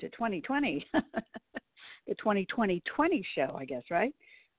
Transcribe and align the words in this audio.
To 0.00 0.08
2020. 0.10 0.86
the 0.94 2.14
2020 2.14 2.82
20 2.94 3.26
show, 3.34 3.56
I 3.58 3.64
guess, 3.64 3.82
right? 3.90 4.14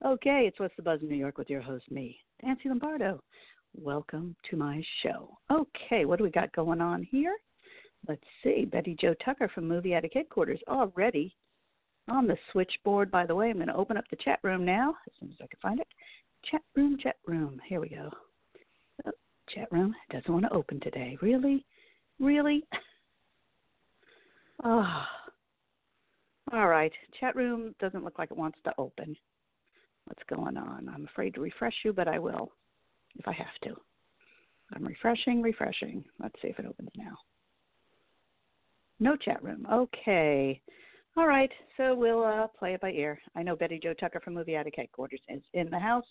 Okay, 0.05 0.43
it's 0.45 0.59
What's 0.59 0.75
the 0.75 0.81
Buzz 0.81 0.99
in 1.01 1.07
New 1.07 1.15
York 1.15 1.37
with 1.37 1.49
your 1.49 1.61
host, 1.61 1.89
me, 1.89 2.19
Nancy 2.43 2.67
Lombardo. 2.67 3.23
Welcome 3.73 4.35
to 4.49 4.57
my 4.57 4.83
show. 5.01 5.37
Okay, 5.49 6.03
what 6.03 6.17
do 6.17 6.25
we 6.25 6.29
got 6.29 6.51
going 6.51 6.81
on 6.81 7.03
here? 7.03 7.37
Let's 8.05 8.23
see. 8.43 8.65
Betty 8.65 8.97
Jo 8.99 9.13
Tucker 9.23 9.49
from 9.53 9.65
Movie 9.65 9.93
Addict 9.93 10.13
Headquarters 10.13 10.59
already 10.67 11.33
on 12.09 12.27
the 12.27 12.37
switchboard. 12.51 13.09
By 13.09 13.25
the 13.25 13.35
way, 13.35 13.49
I'm 13.49 13.57
going 13.57 13.67
to 13.67 13.75
open 13.75 13.95
up 13.95 14.05
the 14.09 14.17
chat 14.17 14.39
room 14.43 14.65
now 14.65 14.95
as 15.07 15.13
soon 15.21 15.29
as 15.29 15.37
I 15.41 15.47
can 15.47 15.59
find 15.61 15.79
it. 15.79 15.87
Chat 16.51 16.63
room, 16.75 16.97
chat 17.01 17.15
room. 17.25 17.61
Here 17.65 17.79
we 17.79 17.87
go. 17.87 18.09
Oh, 19.05 19.11
chat 19.55 19.71
room 19.71 19.95
doesn't 20.11 20.33
want 20.33 20.43
to 20.45 20.53
open 20.53 20.81
today. 20.81 21.17
Really? 21.21 21.65
Really? 22.19 22.65
Oh. 24.65 25.05
All 26.51 26.67
right. 26.67 26.91
Chat 27.19 27.35
room 27.35 27.75
doesn't 27.79 28.03
look 28.03 28.17
like 28.17 28.31
it 28.31 28.37
wants 28.37 28.57
to 28.63 28.73
open. 28.77 29.15
What's 30.05 30.23
going 30.29 30.57
on? 30.57 30.89
I'm 30.93 31.05
afraid 31.05 31.35
to 31.35 31.41
refresh 31.41 31.75
you, 31.85 31.93
but 31.93 32.07
I 32.07 32.17
will 32.17 32.51
if 33.17 33.27
I 33.27 33.33
have 33.33 33.47
to. 33.63 33.75
I'm 34.73 34.85
refreshing, 34.85 35.41
refreshing. 35.41 36.03
Let's 36.19 36.35
see 36.41 36.49
if 36.49 36.59
it 36.59 36.65
opens 36.65 36.89
now. 36.95 37.17
No 38.99 39.15
chat 39.15 39.41
room. 39.43 39.65
Okay. 39.71 40.61
All 41.17 41.27
right. 41.27 41.51
So 41.77 41.95
we'll 41.95 42.23
uh, 42.23 42.47
play 42.47 42.73
it 42.73 42.81
by 42.81 42.91
ear. 42.91 43.19
I 43.35 43.43
know 43.43 43.55
Betty 43.55 43.79
Jo 43.81 43.93
Tucker 43.93 44.19
from 44.19 44.33
Movie 44.33 44.55
Addict 44.55 44.77
Headquarters 44.77 45.21
is 45.29 45.41
in 45.53 45.69
the 45.69 45.79
house. 45.79 46.05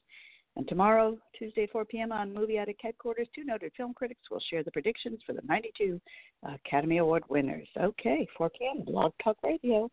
And 0.57 0.67
tomorrow, 0.67 1.17
Tuesday, 1.39 1.69
4 1.71 1.85
p.m. 1.85 2.11
on 2.11 2.35
Movie 2.35 2.59
Addict 2.59 2.81
Headquarters, 2.83 3.29
two 3.35 3.45
noted 3.45 3.73
film 3.77 3.95
critics 3.95 4.23
will 4.31 4.43
share 4.51 4.65
the 4.65 4.73
predictions 4.73 5.21
for 5.25 5.33
the 5.33 5.43
92 5.47 6.01
Academy 6.43 6.99
Award 6.99 7.23
winners. 7.29 7.69
Okay, 7.81 8.27
4 8.37 8.51
p.m. 8.51 8.85
Blog 8.85 9.13
Talk 9.23 9.37
Radio. 9.45 9.89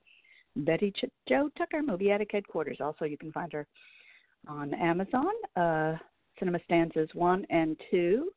Betty 0.55 0.91
Ch- 0.91 1.11
Jo 1.27 1.49
Tucker, 1.57 1.81
Movie 1.81 2.11
Addict 2.11 2.31
Headquarters. 2.31 2.77
Also, 2.79 3.05
you 3.05 3.17
can 3.17 3.31
find 3.31 3.51
her 3.53 3.67
on 4.47 4.73
Amazon, 4.73 5.33
uh, 5.55 5.95
Cinema 6.39 6.59
Stanzas 6.65 7.09
1 7.13 7.45
and 7.49 7.79
2, 7.91 8.29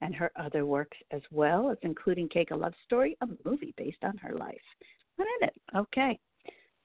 and 0.00 0.14
her 0.14 0.30
other 0.36 0.66
works 0.66 0.96
as 1.10 1.22
well, 1.30 1.70
as 1.70 1.78
including 1.82 2.28
Cake 2.28 2.50
a 2.50 2.56
Love 2.56 2.74
Story, 2.84 3.16
a 3.22 3.26
movie 3.44 3.74
based 3.76 4.02
on 4.02 4.16
her 4.18 4.34
life. 4.34 4.60
What 5.16 5.28
in 5.40 5.48
it? 5.48 5.54
Okay. 5.74 6.18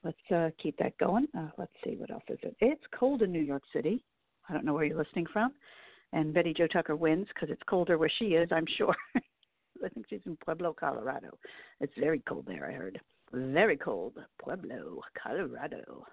Let's 0.04 0.32
uh, 0.34 0.50
keep 0.62 0.78
that 0.78 0.98
going. 0.98 1.28
Uh, 1.38 1.50
let's 1.58 1.74
see, 1.84 1.96
what 1.96 2.10
else 2.10 2.24
is 2.30 2.40
it? 2.42 2.56
It's 2.60 2.82
cold 2.98 3.22
in 3.22 3.32
New 3.32 3.42
York 3.42 3.64
City. 3.72 4.04
I 4.50 4.54
don't 4.54 4.66
know 4.66 4.74
where 4.74 4.86
you're 4.86 4.98
listening 4.98 5.28
from. 5.32 5.54
And 6.14 6.34
Betty 6.34 6.54
Jo 6.54 6.68
Tucker 6.68 6.96
wins 6.96 7.28
because 7.28 7.50
it's 7.50 7.62
colder 7.70 7.98
where 7.98 8.12
she 8.20 8.34
is, 8.34 8.50
I'm 8.52 8.66
sure. 8.78 8.96
I 9.84 9.90
think 9.90 10.08
she's 10.10 10.22
in 10.26 10.38
Pueblo, 10.44 10.74
Colorado. 10.78 11.38
It's 11.80 11.94
very 12.00 12.20
cold 12.28 12.46
there, 12.48 12.68
I 12.70 12.74
heard. 12.74 13.00
Very 13.34 13.78
cold. 13.78 14.18
Pueblo, 14.42 15.02
Colorado. 15.22 16.06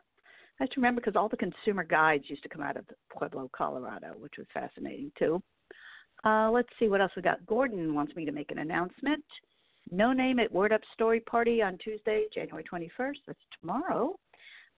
I 0.61 0.67
to 0.67 0.73
remember 0.77 1.01
because 1.01 1.17
all 1.17 1.29
the 1.29 1.37
consumer 1.37 1.85
guides 1.85 2.25
used 2.29 2.43
to 2.43 2.49
come 2.49 2.63
out 2.63 2.77
of 2.77 2.85
Pueblo, 3.11 3.49
Colorado, 3.57 4.15
which 4.19 4.35
was 4.39 4.47
fascinating 4.53 5.13
too. 5.19 5.43
Uh, 6.25 6.51
let's 6.51 6.69
see 6.79 6.89
what 6.89 7.01
else 7.01 7.13
we 7.15 7.23
got. 7.23 7.45
Gordon 7.47 7.95
wants 7.95 8.15
me 8.17 8.25
to 8.25 8.33
make 8.33 8.51
an 8.51 8.59
announcement. 8.59 9.25
No 9.91 10.13
name 10.13 10.39
at 10.39 10.53
Word 10.53 10.73
Up 10.73 10.81
Story 10.93 11.21
Party 11.21 11.63
on 11.63 11.79
Tuesday, 11.79 12.25
January 12.35 12.65
21st. 12.65 13.17
That's 13.27 13.39
tomorrow. 13.61 14.17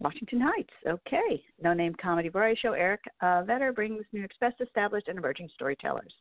Washington 0.00 0.40
Heights. 0.40 0.72
Okay. 0.86 1.42
No 1.62 1.72
name 1.72 1.94
comedy 2.00 2.28
variety 2.28 2.60
show. 2.60 2.72
Eric 2.72 3.00
uh, 3.20 3.42
Vetter 3.42 3.74
brings 3.74 4.04
New 4.12 4.20
York's 4.20 4.36
best 4.40 4.60
established 4.60 5.08
and 5.08 5.18
emerging 5.18 5.48
storytellers, 5.54 6.14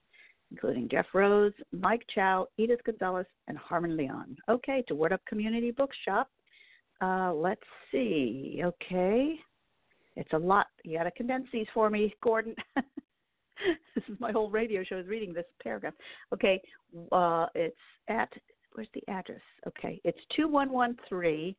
including 0.52 0.90
Jeff 0.90 1.06
Rose, 1.14 1.54
Mike 1.72 2.04
Chow, 2.14 2.48
Edith 2.58 2.80
Gonzalez, 2.86 3.26
and 3.48 3.58
Harmon 3.58 3.96
Leon. 3.96 4.36
Okay. 4.50 4.84
To 4.88 4.96
Word 4.96 5.14
Up 5.14 5.22
Community 5.26 5.72
Bookshop. 5.72 6.30
Uh, 7.02 7.34
let's 7.34 7.62
see. 7.92 8.62
Okay. 8.64 9.36
It's 10.16 10.34
a 10.34 10.38
lot. 10.38 10.68
You 10.84 10.98
got 10.98 11.04
to 11.04 11.12
condense 11.12 11.46
these 11.54 11.68
for 11.74 11.90
me, 11.90 12.14
Gordon. 12.24 12.56
this 12.76 14.04
is 14.10 14.20
my 14.20 14.32
whole 14.32 14.50
radio 14.50 14.84
show 14.84 14.98
is 14.98 15.08
reading 15.08 15.34
this 15.34 15.46
paragraph. 15.64 15.94
Okay. 16.34 16.62
Uh, 17.12 17.46
it's 17.56 17.76
at, 18.08 18.30
where's 18.74 18.90
the 18.94 19.04
address? 19.08 19.42
Okay. 19.68 20.02
It's 20.04 20.20
2113 20.36 21.56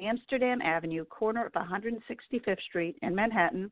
Amsterdam 0.00 0.60
Avenue, 0.62 1.04
corner 1.04 1.46
of 1.46 1.52
165th 1.52 2.60
Street 2.68 2.96
in 3.02 3.14
Manhattan, 3.14 3.70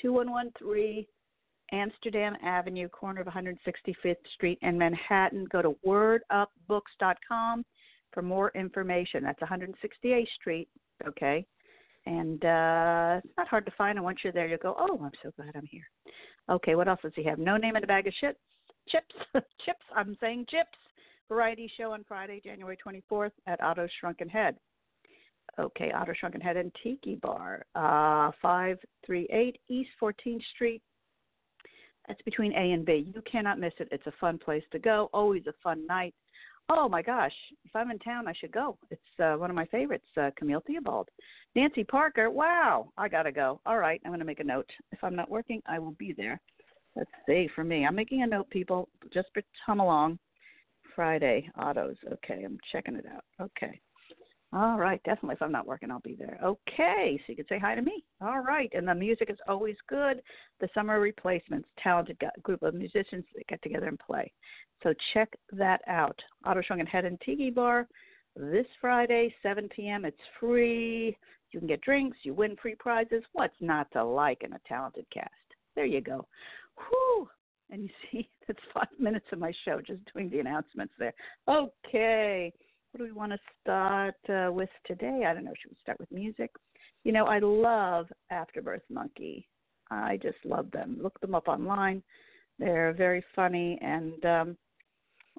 2113 0.00 1.06
Amsterdam 1.72 2.36
Avenue, 2.42 2.88
corner 2.88 3.20
of 3.20 3.26
165th 3.26 4.16
Street 4.34 4.58
in 4.62 4.76
Manhattan. 4.78 5.46
Go 5.50 5.62
to 5.62 5.76
wordupbooks.com 5.86 7.64
for 8.12 8.22
more 8.22 8.50
information. 8.54 9.22
That's 9.22 9.40
168th 9.40 10.26
Street, 10.40 10.68
okay? 11.06 11.46
And 12.06 12.44
uh, 12.44 13.20
it's 13.22 13.36
not 13.36 13.48
hard 13.48 13.66
to 13.66 13.72
find. 13.76 13.98
And 13.98 14.04
once 14.04 14.18
you're 14.24 14.32
there, 14.32 14.48
you'll 14.48 14.58
go, 14.58 14.74
oh, 14.78 15.00
I'm 15.02 15.12
so 15.22 15.30
glad 15.36 15.54
I'm 15.54 15.66
here. 15.66 15.88
Okay, 16.48 16.74
what 16.74 16.88
else 16.88 17.00
does 17.02 17.12
he 17.14 17.24
have? 17.24 17.38
No 17.38 17.56
name 17.56 17.76
in 17.76 17.84
a 17.84 17.86
bag 17.86 18.06
of 18.06 18.14
chips. 18.14 18.40
Chips. 18.88 19.14
chips. 19.64 19.84
I'm 19.94 20.16
saying 20.20 20.46
chips. 20.48 20.78
Variety 21.28 21.70
show 21.78 21.92
on 21.92 22.04
Friday, 22.08 22.40
January 22.42 22.76
24th 22.84 23.30
at 23.46 23.62
Otto's 23.62 23.90
Shrunken 24.00 24.28
Head. 24.28 24.56
Okay, 25.58 25.92
Otto's 25.92 26.16
Shrunken 26.16 26.40
Head 26.40 26.56
and 26.56 26.72
Tiki 26.82 27.16
Bar, 27.16 27.64
uh, 27.74 28.32
538 28.42 29.58
East 29.68 29.90
14th 30.02 30.42
Street. 30.54 30.82
That's 32.10 32.22
between 32.22 32.52
A 32.54 32.72
and 32.72 32.84
B. 32.84 33.12
You 33.14 33.22
cannot 33.22 33.60
miss 33.60 33.72
it. 33.78 33.86
It's 33.92 34.06
a 34.08 34.12
fun 34.20 34.36
place 34.36 34.64
to 34.72 34.80
go. 34.80 35.08
Always 35.12 35.46
a 35.46 35.52
fun 35.62 35.86
night. 35.86 36.12
Oh 36.68 36.88
my 36.88 37.02
gosh, 37.02 37.32
if 37.64 37.70
I'm 37.76 37.92
in 37.92 38.00
town, 38.00 38.26
I 38.26 38.32
should 38.32 38.50
go. 38.50 38.76
It's 38.90 39.00
uh, 39.22 39.34
one 39.34 39.48
of 39.48 39.54
my 39.54 39.66
favorites, 39.66 40.06
uh, 40.20 40.30
Camille 40.36 40.62
Theobald. 40.66 41.08
Nancy 41.54 41.84
Parker, 41.84 42.28
wow, 42.28 42.90
I 42.98 43.08
gotta 43.08 43.30
go. 43.30 43.60
All 43.64 43.78
right, 43.78 44.00
I'm 44.04 44.10
gonna 44.10 44.24
make 44.24 44.40
a 44.40 44.44
note. 44.44 44.68
If 44.90 45.04
I'm 45.04 45.14
not 45.14 45.30
working, 45.30 45.62
I 45.66 45.78
will 45.78 45.94
be 46.00 46.12
there. 46.12 46.40
Let's 46.96 47.10
see 47.26 47.48
for 47.54 47.62
me. 47.62 47.86
I'm 47.86 47.94
making 47.94 48.24
a 48.24 48.26
note, 48.26 48.50
people. 48.50 48.88
Just 49.14 49.28
for 49.32 49.42
hum 49.64 49.78
along. 49.78 50.18
Friday 50.96 51.48
Otto's. 51.54 51.96
Okay, 52.12 52.42
I'm 52.44 52.58
checking 52.72 52.96
it 52.96 53.06
out. 53.06 53.22
Okay. 53.40 53.80
All 54.52 54.78
right, 54.78 55.00
definitely. 55.04 55.34
If 55.34 55.42
I'm 55.42 55.52
not 55.52 55.66
working, 55.66 55.92
I'll 55.92 56.00
be 56.00 56.16
there. 56.16 56.38
Okay, 56.42 57.16
so 57.18 57.24
you 57.28 57.36
can 57.36 57.46
say 57.48 57.58
hi 57.58 57.76
to 57.76 57.82
me. 57.82 58.02
All 58.20 58.40
right, 58.40 58.70
and 58.74 58.86
the 58.86 58.94
music 58.94 59.30
is 59.30 59.38
always 59.46 59.76
good. 59.88 60.20
The 60.60 60.68
Summer 60.74 60.98
Replacements, 60.98 61.68
talented 61.80 62.20
group 62.42 62.62
of 62.62 62.74
musicians 62.74 63.24
that 63.36 63.46
get 63.46 63.62
together 63.62 63.86
and 63.86 63.98
play. 63.98 64.32
So 64.82 64.92
check 65.14 65.28
that 65.52 65.82
out. 65.86 66.18
Otto's 66.44 66.64
Shrunken 66.64 66.86
Head 66.86 67.04
and 67.04 67.20
Tiki 67.20 67.50
Bar 67.50 67.86
this 68.34 68.66
Friday, 68.80 69.32
7 69.40 69.68
p.m. 69.74 70.04
It's 70.04 70.16
free. 70.40 71.16
You 71.52 71.60
can 71.60 71.68
get 71.68 71.80
drinks. 71.82 72.18
You 72.24 72.34
win 72.34 72.56
free 72.60 72.76
prizes. 72.76 73.22
What's 73.32 73.54
not 73.60 73.86
to 73.92 74.02
like 74.02 74.42
in 74.42 74.52
a 74.52 74.60
talented 74.66 75.06
cast? 75.12 75.30
There 75.76 75.86
you 75.86 76.00
go. 76.00 76.26
Whew. 76.76 77.28
And 77.70 77.82
you 77.84 77.88
see, 78.10 78.28
that's 78.48 78.58
five 78.74 78.88
minutes 78.98 79.26
of 79.30 79.38
my 79.38 79.52
show 79.64 79.80
just 79.80 80.00
doing 80.12 80.28
the 80.28 80.40
announcements 80.40 80.94
there. 80.98 81.14
Okay 81.48 82.52
what 82.92 82.98
do 82.98 83.04
we 83.04 83.12
want 83.12 83.32
to 83.32 83.38
start 83.62 84.16
uh, 84.28 84.50
with 84.52 84.68
today? 84.86 85.24
I 85.26 85.34
don't 85.34 85.44
know. 85.44 85.52
Should 85.60 85.70
we 85.70 85.76
start 85.80 86.00
with 86.00 86.10
music? 86.10 86.50
You 87.04 87.12
know, 87.12 87.24
I 87.26 87.38
love 87.38 88.06
Afterbirth 88.30 88.82
Monkey. 88.90 89.46
I 89.90 90.18
just 90.22 90.38
love 90.44 90.70
them. 90.70 90.98
Look 91.00 91.20
them 91.20 91.34
up 91.34 91.48
online. 91.48 92.02
They're 92.58 92.92
very 92.92 93.24
funny. 93.34 93.78
And 93.80 94.24
um, 94.24 94.56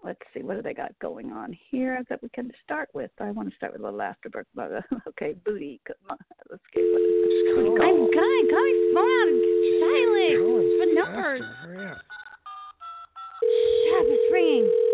let's 0.04 0.20
see, 0.34 0.44
what 0.44 0.56
do 0.56 0.62
they 0.62 0.74
got 0.74 0.98
going 1.00 1.32
on 1.32 1.56
here 1.70 2.04
that 2.10 2.22
we 2.24 2.30
can 2.30 2.52
start 2.64 2.90
with? 2.94 3.12
I 3.20 3.32
want 3.32 3.50
to 3.50 3.56
start 3.56 3.74
with 3.74 3.82
a 3.82 3.86
little 3.86 4.02
Afterbirth. 4.02 4.48
Okay, 5.10 5.36
booty. 5.46 5.82
Let's 5.88 6.64
get 6.74 6.84
what 6.92 7.02
is 7.02 7.56
going 7.56 7.68
on. 7.68 7.82
I'm 7.82 7.98
going, 7.98 8.48
Got 8.50 8.58
my 8.58 8.74
phone 8.96 9.12
out 9.20 9.62
silent. 9.82 10.36
For 10.78 10.88
numbers. 10.96 11.44
Stop, 13.88 14.06
it's 14.08 14.34
ringing. 14.34 14.91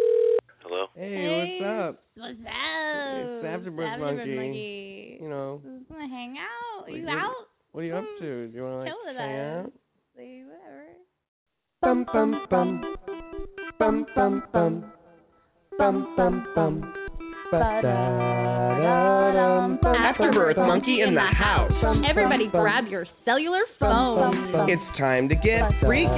Hello? 0.70 0.88
Hey, 0.96 1.24
what's 1.32 1.80
up? 1.80 2.04
What's 2.18 2.40
up? 2.42 2.44
It's 2.44 3.46
Afterbirth 3.46 4.00
Monkey. 4.02 4.36
Monkey. 4.36 5.18
You 5.22 5.30
know, 5.30 5.62
Just 5.64 5.90
wanna 5.90 6.10
hang 6.10 6.36
out? 6.38 6.82
What 6.82 6.92
you 6.92 7.04
you- 7.04 7.10
out? 7.10 7.48
what 7.72 7.82
are 7.82 7.84
you 7.86 7.96
up 7.96 8.04
hmm. 8.04 8.24
to? 8.26 8.48
Do 8.50 8.54
you 8.54 8.64
want 8.64 8.74
to 8.74 8.80
like 8.80 8.88
Chill 8.90 8.98
with 9.06 9.16
hang 9.16 9.40
us. 9.40 9.66
out? 9.66 9.72
Like, 10.18 10.44
whatever. 10.44 10.86
Bum 11.82 12.06
bum 12.12 12.48
bum, 12.50 12.96
bum 13.80 14.06
bum 14.14 14.44
bum, 14.52 14.92
bum 15.78 16.14
bum 16.18 16.48
bum. 16.54 16.94
Afterbirth 19.96 20.58
Monkey 20.58 21.00
in 21.00 21.16
the 21.16 21.22
house. 21.22 21.72
Everybody 22.06 22.48
grab 22.48 22.88
your 22.88 23.06
cellular 23.24 23.62
phone. 23.80 24.20
bum, 24.20 24.52
bum. 24.52 24.70
It's 24.70 24.98
time 24.98 25.30
to 25.30 25.36
get 25.36 25.62
freaky. 25.80 26.12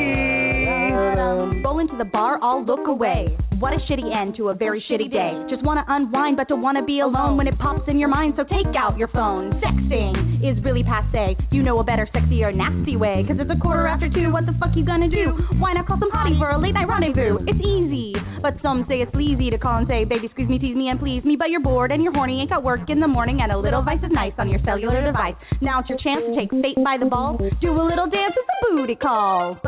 Roll 1.64 1.78
into 1.78 1.98
the 1.98 2.10
bar, 2.12 2.40
all 2.42 2.66
look 2.66 2.88
away. 2.88 3.38
What 3.60 3.74
a 3.74 3.78
shitty 3.92 4.16
end 4.16 4.38
to 4.38 4.50
a 4.50 4.54
very 4.54 4.82
shitty 4.90 5.12
day. 5.12 5.36
Just 5.50 5.64
wanna 5.64 5.84
unwind, 5.90 6.38
but 6.38 6.48
don't 6.48 6.62
wanna 6.62 6.82
be 6.82 7.02
oh, 7.02 7.08
alone 7.08 7.36
when 7.36 7.46
it 7.46 7.60
pops 7.60 7.90
in 7.90 8.00
your 8.00 8.08
mind. 8.08 8.36
So 8.38 8.44
take 8.46 8.74
out 8.74 8.98
your 8.98 9.10
phone. 9.10 9.52
Sexting 9.60 10.40
is 10.40 10.64
really 10.64 10.82
passe. 10.82 11.36
You 11.52 11.62
know 11.62 11.78
a 11.80 11.84
better, 11.84 12.08
sexier, 12.16 12.56
nasty 12.56 12.96
way. 12.96 13.26
Cause 13.28 13.36
it's 13.38 13.52
a 13.52 13.60
quarter 13.60 13.86
after 13.86 14.10
two. 14.10 14.32
What 14.32 14.46
the 14.46 14.56
fuck 14.62 14.78
you 14.78 14.86
gonna 14.86 15.10
do? 15.10 15.36
Why 15.60 15.74
not 15.74 15.88
call 15.88 16.00
some 16.00 16.10
hottie 16.10 16.40
for 16.40 16.50
a 16.52 16.58
late 16.58 16.74
night 16.74 16.88
rendezvous? 16.88 17.40
It's 17.48 17.60
easy, 17.60 18.16
but 18.42 18.56
some 18.62 18.86
say 18.88 19.02
it's 19.02 19.12
sleazy 19.12 19.50
to 19.50 19.58
call 19.58 19.80
and 19.80 19.88
say, 19.90 20.06
baby, 20.06 20.30
squeeze 20.32 20.48
me, 20.48 20.58
tease 20.58 20.78
me, 20.78 20.88
and 20.88 20.98
please 20.98 21.26
me. 21.26 21.36
But 21.36 21.50
you're 21.50 21.60
bored 21.60 21.92
and 21.92 22.02
you're 22.02 22.14
horny, 22.14 22.40
ain't 22.40 22.52
got 22.52 22.64
work 22.64 22.90
in 22.90 23.02
the 23.02 23.10
morning, 23.10 23.42
and 23.42 23.52
a 23.52 23.58
little 23.58 23.82
vice 23.82 24.00
is 24.02 24.12
nice 24.12 24.34
on 24.38 24.50
your 24.50 24.62
cellular 24.64 25.04
device. 25.04 25.36
Now 25.60 25.82
it's 25.82 25.90
your 25.90 25.98
chance 25.98 26.24
to 26.24 26.34
take 26.34 26.50
fate 26.64 26.82
by 26.82 26.96
the 26.98 27.08
balls. 27.08 27.42
Do 27.60 27.72
a 27.72 27.84
little 27.84 28.08
dance 28.08 28.36
with 28.38 28.46
the 28.48 28.78
booty 28.78 28.96
call. 28.96 29.60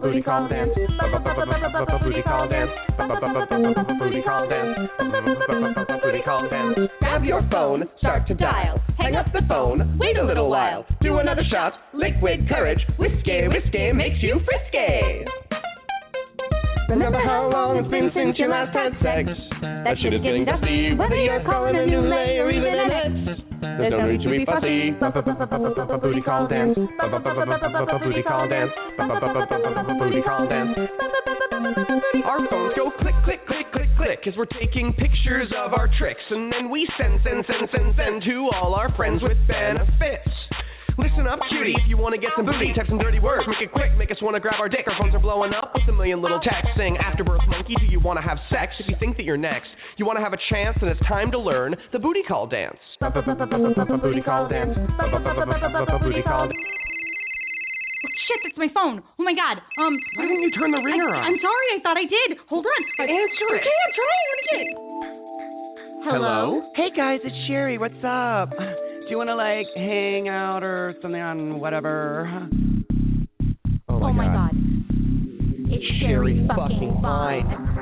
Booty 0.00 0.22
call 0.22 0.48
dance. 0.48 0.72
Booty 2.00 2.22
call 2.22 2.48
dance. 2.48 2.85
Booty 2.96 4.22
call 4.22 4.48
dance. 4.48 4.78
Booty 6.02 6.22
call 6.24 6.48
dance. 6.48 6.78
Grab 6.98 7.24
your 7.24 7.46
phone, 7.50 7.84
start 7.98 8.26
to 8.28 8.34
dial. 8.34 8.80
Hang 8.98 9.16
up 9.16 9.26
the 9.32 9.42
phone, 9.48 9.98
wait 9.98 10.16
a 10.16 10.24
little 10.24 10.48
while. 10.48 10.86
Do 11.02 11.18
another 11.18 11.42
shot, 11.50 11.74
liquid 11.92 12.48
courage. 12.48 12.80
Whiskey, 12.98 13.48
whiskey 13.48 13.92
makes 13.92 14.22
you 14.22 14.40
frisky. 14.44 15.26
Remember 16.88 17.18
how 17.18 17.50
long 17.50 17.78
it's 17.78 17.88
been 17.88 18.10
since 18.14 18.38
you 18.38 18.48
last 18.48 18.72
had 18.72 18.92
sex? 19.02 19.28
That 19.60 19.96
shit 20.00 20.14
is 20.14 20.22
getting 20.22 20.44
dusty. 20.44 20.94
Whether 20.94 21.16
you're 21.16 21.42
calling 21.42 21.74
a 21.74 21.84
new 21.84 22.00
lay 22.00 22.38
or 22.38 22.50
even 22.50 22.74
an 22.74 22.90
ex. 22.90 23.40
There's 23.60 23.90
no 23.90 24.06
need 24.06 24.22
to 24.22 24.30
be 24.30 24.44
fussy. 24.44 24.94
Booty 26.00 26.22
call 26.22 26.46
dance. 26.46 26.78
Booty 26.78 28.22
call 28.22 28.48
dance. 28.48 28.70
Booty 29.98 30.22
call 30.22 30.48
dance. 30.48 30.78
Our 32.24 32.38
phones 32.50 32.74
go 32.76 32.92
click, 33.00 33.14
click, 33.24 33.46
click, 33.46 33.72
click, 33.72 33.88
click 33.96 34.26
as 34.26 34.36
we're 34.36 34.46
taking 34.46 34.92
pictures 34.92 35.52
of 35.56 35.72
our 35.72 35.88
tricks. 35.98 36.22
And 36.30 36.52
then 36.52 36.70
we 36.70 36.88
send, 36.98 37.20
send, 37.24 37.44
send, 37.46 37.68
send, 37.72 37.94
send 37.96 38.22
to 38.24 38.50
all 38.54 38.74
our 38.74 38.94
friends 38.94 39.22
with 39.22 39.36
benefits. 39.48 40.35
Listen 40.98 41.26
up, 41.26 41.40
cutie, 41.50 41.74
if 41.76 41.86
you 41.88 41.96
want 41.98 42.14
to 42.14 42.20
get 42.20 42.30
some 42.36 42.46
booty, 42.46 42.72
type 42.72 42.86
some 42.88 42.98
dirty 42.98 43.18
words, 43.18 43.44
make 43.46 43.60
it 43.60 43.70
quick, 43.70 43.94
make 43.98 44.10
us 44.10 44.16
want 44.22 44.34
to 44.34 44.40
grab 44.40 44.56
our 44.58 44.68
dick. 44.68 44.86
Our 44.86 44.96
phones 44.98 45.14
are 45.14 45.20
blowing 45.20 45.52
up 45.52 45.72
with 45.74 45.84
a 45.88 45.92
million 45.92 46.22
little 46.22 46.40
texts 46.40 46.72
saying, 46.76 46.96
Afterbirth 46.96 47.42
Monkey, 47.48 47.74
do 47.78 47.84
you 47.84 48.00
want 48.00 48.18
to 48.18 48.22
have 48.22 48.38
sex? 48.48 48.72
If 48.78 48.88
you 48.88 48.96
think 48.98 49.18
that 49.18 49.24
you're 49.24 49.36
next, 49.36 49.68
you 49.98 50.06
want 50.06 50.16
to 50.16 50.24
have 50.24 50.32
a 50.32 50.38
chance, 50.48 50.78
and 50.80 50.88
it's 50.88 51.00
time 51.06 51.30
to 51.32 51.38
learn 51.38 51.76
the 51.92 51.98
booty 51.98 52.22
call 52.26 52.46
dance. 52.46 52.78
Booty 53.00 54.22
call 54.22 54.48
dance. 54.48 54.72
Booty 56.00 56.22
call 56.22 56.48
dance. 56.48 56.56
Shit, 58.26 58.40
that's 58.42 58.56
my 58.56 58.68
phone. 58.74 59.02
Oh 59.18 59.22
my 59.22 59.34
god. 59.34 59.58
Um. 59.78 59.98
Why 60.16 60.24
didn't 60.24 60.42
you 60.42 60.50
turn 60.50 60.70
the 60.72 60.80
ringer 60.80 61.14
I, 61.14 61.18
on? 61.18 61.24
I'm 61.24 61.38
sorry. 61.40 61.66
I 61.76 61.80
thought 61.82 61.96
I 61.96 62.02
did. 62.02 62.38
Hold 62.48 62.66
on. 62.66 62.82
I, 62.98 63.02
Answer 63.02 63.54
it. 63.54 63.60
Okay, 63.60 63.76
I'm 63.86 63.92
trying. 63.94 64.26
Let 64.30 64.36
me 64.40 64.44
get. 64.50 64.60
it. 64.66 64.76
Hello. 66.10 66.62
Hey 66.74 66.90
guys, 66.96 67.20
it's 67.22 67.36
Sherry. 67.46 67.78
What's 67.78 68.02
up? 68.02 68.50
Do 69.06 69.10
you 69.12 69.18
want 69.18 69.30
to 69.30 69.36
like 69.36 69.68
hang 69.76 70.28
out 70.28 70.64
or 70.64 70.92
something 71.00 71.20
on 71.20 71.60
whatever? 71.60 72.48
Oh 73.88 74.02
Oh 74.02 74.12
my 74.12 74.26
god. 74.26 74.50
It's 75.68 76.00
Sherry 76.00 76.44
fucking 76.48 76.98
fine. 77.00 77.44
fine. 77.46 77.75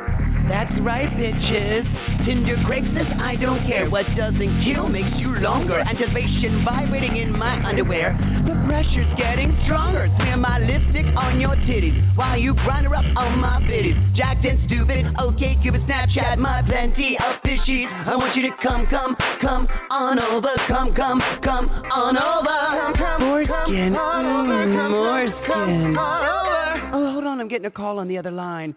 That's 0.48 0.72
right, 0.84 1.08
bitches. 1.16 1.84
Tinder, 2.26 2.56
Craigslist, 2.68 3.20
I 3.20 3.36
don't 3.36 3.66
care. 3.66 3.88
What 3.88 4.04
doesn't 4.16 4.64
kill 4.64 4.88
makes 4.88 5.16
you 5.16 5.40
longer. 5.40 5.80
Anticipation 5.80 6.64
vibrating 6.64 7.16
in 7.16 7.32
my 7.32 7.56
underwear. 7.64 8.12
The 8.44 8.52
pressure's 8.68 9.08
getting 9.16 9.56
stronger. 9.64 10.08
Smear 10.16 10.36
my 10.36 10.58
lipstick 10.58 11.06
on 11.16 11.40
your 11.40 11.56
titties 11.64 11.96
while 12.16 12.38
you 12.38 12.52
grind 12.54 12.86
her 12.86 12.94
up 12.94 13.04
on 13.16 13.38
my 13.38 13.60
bitties. 13.64 13.96
Jacked 14.14 14.44
and 14.44 14.60
stupid. 14.68 15.06
Okay, 15.18 15.56
Cupid, 15.62 15.80
Snapchat, 15.88 16.38
my 16.38 16.62
plenty 16.68 17.16
of 17.18 17.40
fishies. 17.40 17.88
I 18.06 18.14
want 18.16 18.36
you 18.36 18.42
to 18.42 18.54
come, 18.62 18.86
come, 18.90 19.16
come 19.40 19.66
on 19.90 20.18
over. 20.18 20.52
Come, 20.68 20.94
come, 20.94 21.20
come 21.42 21.68
on 21.88 22.16
over. 22.20 22.56
Come, 22.78 22.94
come, 23.00 23.20
more 23.24 23.44
skin, 23.44 23.96
mm, 23.96 24.90
more 24.90 25.26
skin. 25.44 25.96
Oh, 25.98 27.12
hold 27.12 27.24
on, 27.24 27.40
I'm 27.40 27.48
getting 27.48 27.66
a 27.66 27.70
call 27.70 27.98
on 27.98 28.08
the 28.08 28.18
other 28.18 28.30
line. 28.30 28.74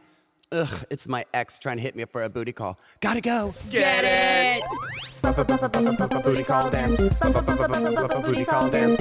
Ugh, 0.53 0.67
it's 0.89 1.01
my 1.05 1.25
ex 1.33 1.53
trying 1.61 1.75
to 1.75 1.83
hit 1.83 1.93
me 1.95 2.03
up 2.03 2.11
for 2.11 2.23
a 2.23 2.29
booty 2.29 2.53
call. 2.53 2.77
Gotta 3.03 3.19
go. 3.19 3.53
Get 3.69 4.05
it. 4.05 4.63
Booty 6.23 6.43
call 6.45 6.71
dance. 6.71 6.97
Booty 8.23 8.45
call 8.45 8.71
dance. 8.71 8.97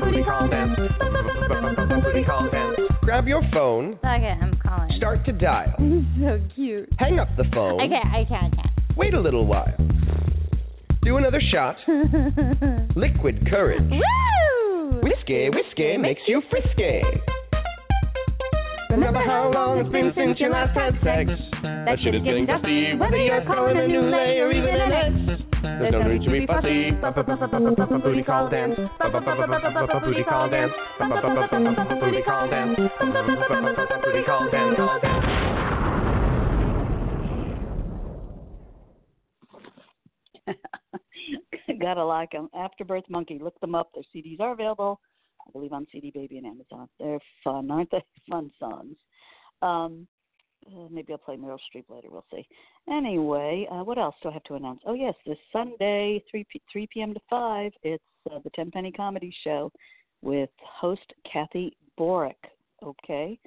Booty 0.00 0.24
call 0.24 0.48
dance. 0.48 0.78
Booty 2.02 2.24
call 2.24 2.50
dance. 2.50 2.76
Grab 3.02 3.28
your 3.28 3.42
phone, 3.52 3.92
Okay, 4.04 4.34
I'm 4.42 4.58
calling. 4.60 4.90
start 4.96 5.24
to 5.26 5.32
dial. 5.32 5.72
so 6.20 6.40
cute. 6.56 6.88
Hang 6.98 7.20
up 7.20 7.28
the 7.36 7.44
phone. 7.54 7.80
I 7.80 7.86
can't. 7.86 8.06
I 8.06 8.24
can't. 8.28 8.54
Wait 8.96 9.14
a 9.14 9.20
little 9.20 9.46
while. 9.46 9.72
Do 11.02 11.18
another 11.18 11.40
shot. 11.52 11.76
Liquid 12.96 13.48
courage. 13.48 13.88
Woo! 13.92 15.00
Whiskey, 15.02 15.50
whiskey 15.50 15.96
makes 15.98 16.22
you 16.26 16.42
frisky. 16.50 17.02
Remember 18.96 19.20
how 19.20 19.52
long 19.52 19.76
it's 19.78 19.90
been 19.90 20.10
since 20.16 20.40
you 20.40 20.48
last 20.48 20.72
had 20.72 20.94
sex? 21.04 21.28
That 21.62 21.98
shit 22.00 22.14
is 22.14 22.22
getting 22.24 22.46
dusty. 22.46 22.96
Whether 22.96 23.18
you're 23.18 23.44
calling 23.44 23.76
a 23.76 23.86
new 23.86 24.00
lay 24.08 24.38
or 24.40 24.50
even 24.50 24.72
an 24.72 24.90
ex. 24.90 25.12
There's 25.60 25.92
no 25.92 26.02
need 26.08 26.24
to 26.24 26.30
be 26.32 26.46
fussy. 26.46 26.92
Booty 28.00 28.22
call 28.22 28.48
dance. 28.48 28.72
Booty 28.72 30.24
call 30.24 30.48
dance. 30.48 30.72
Booty 32.00 32.22
call 32.24 32.48
dance. 32.48 32.78
Booty 34.00 34.22
call 34.24 34.48
dance. 34.50 34.80
Gotta 41.82 42.02
like 42.02 42.30
them. 42.30 42.48
Afterbirth 42.54 43.04
Monkey. 43.10 43.38
Look 43.42 43.60
them 43.60 43.74
up. 43.74 43.90
Their 43.92 44.04
CDs 44.14 44.40
are 44.40 44.52
available, 44.52 45.00
I 45.46 45.50
believe, 45.52 45.72
on 45.72 45.86
CD 45.92 46.10
Baby 46.10 46.38
and 46.38 46.46
Amazon. 46.46 46.88
They're 46.98 47.20
fun, 47.44 47.70
aren't 47.70 47.90
they? 47.90 48.04
Fun 48.30 48.50
songs. 48.58 48.96
Um, 49.62 50.06
uh, 50.66 50.88
maybe 50.90 51.12
I'll 51.12 51.18
play 51.18 51.36
Meryl 51.36 51.58
Streep 51.58 51.84
later. 51.88 52.08
We'll 52.10 52.24
see. 52.32 52.46
Anyway, 52.90 53.68
uh, 53.70 53.84
what 53.84 53.98
else 53.98 54.16
do 54.22 54.30
I 54.30 54.32
have 54.32 54.42
to 54.44 54.54
announce? 54.54 54.80
Oh 54.86 54.94
yes, 54.94 55.14
this 55.24 55.38
Sunday, 55.52 56.22
three 56.30 56.44
p- 56.50 56.62
three 56.70 56.88
p.m. 56.92 57.14
to 57.14 57.20
five. 57.30 57.72
It's 57.82 58.02
uh, 58.30 58.40
the 58.42 58.50
Tenpenny 58.50 58.90
Comedy 58.90 59.34
Show 59.44 59.70
with 60.22 60.50
host 60.60 61.12
Kathy 61.30 61.76
Borick. 61.98 62.34
okay? 62.82 63.38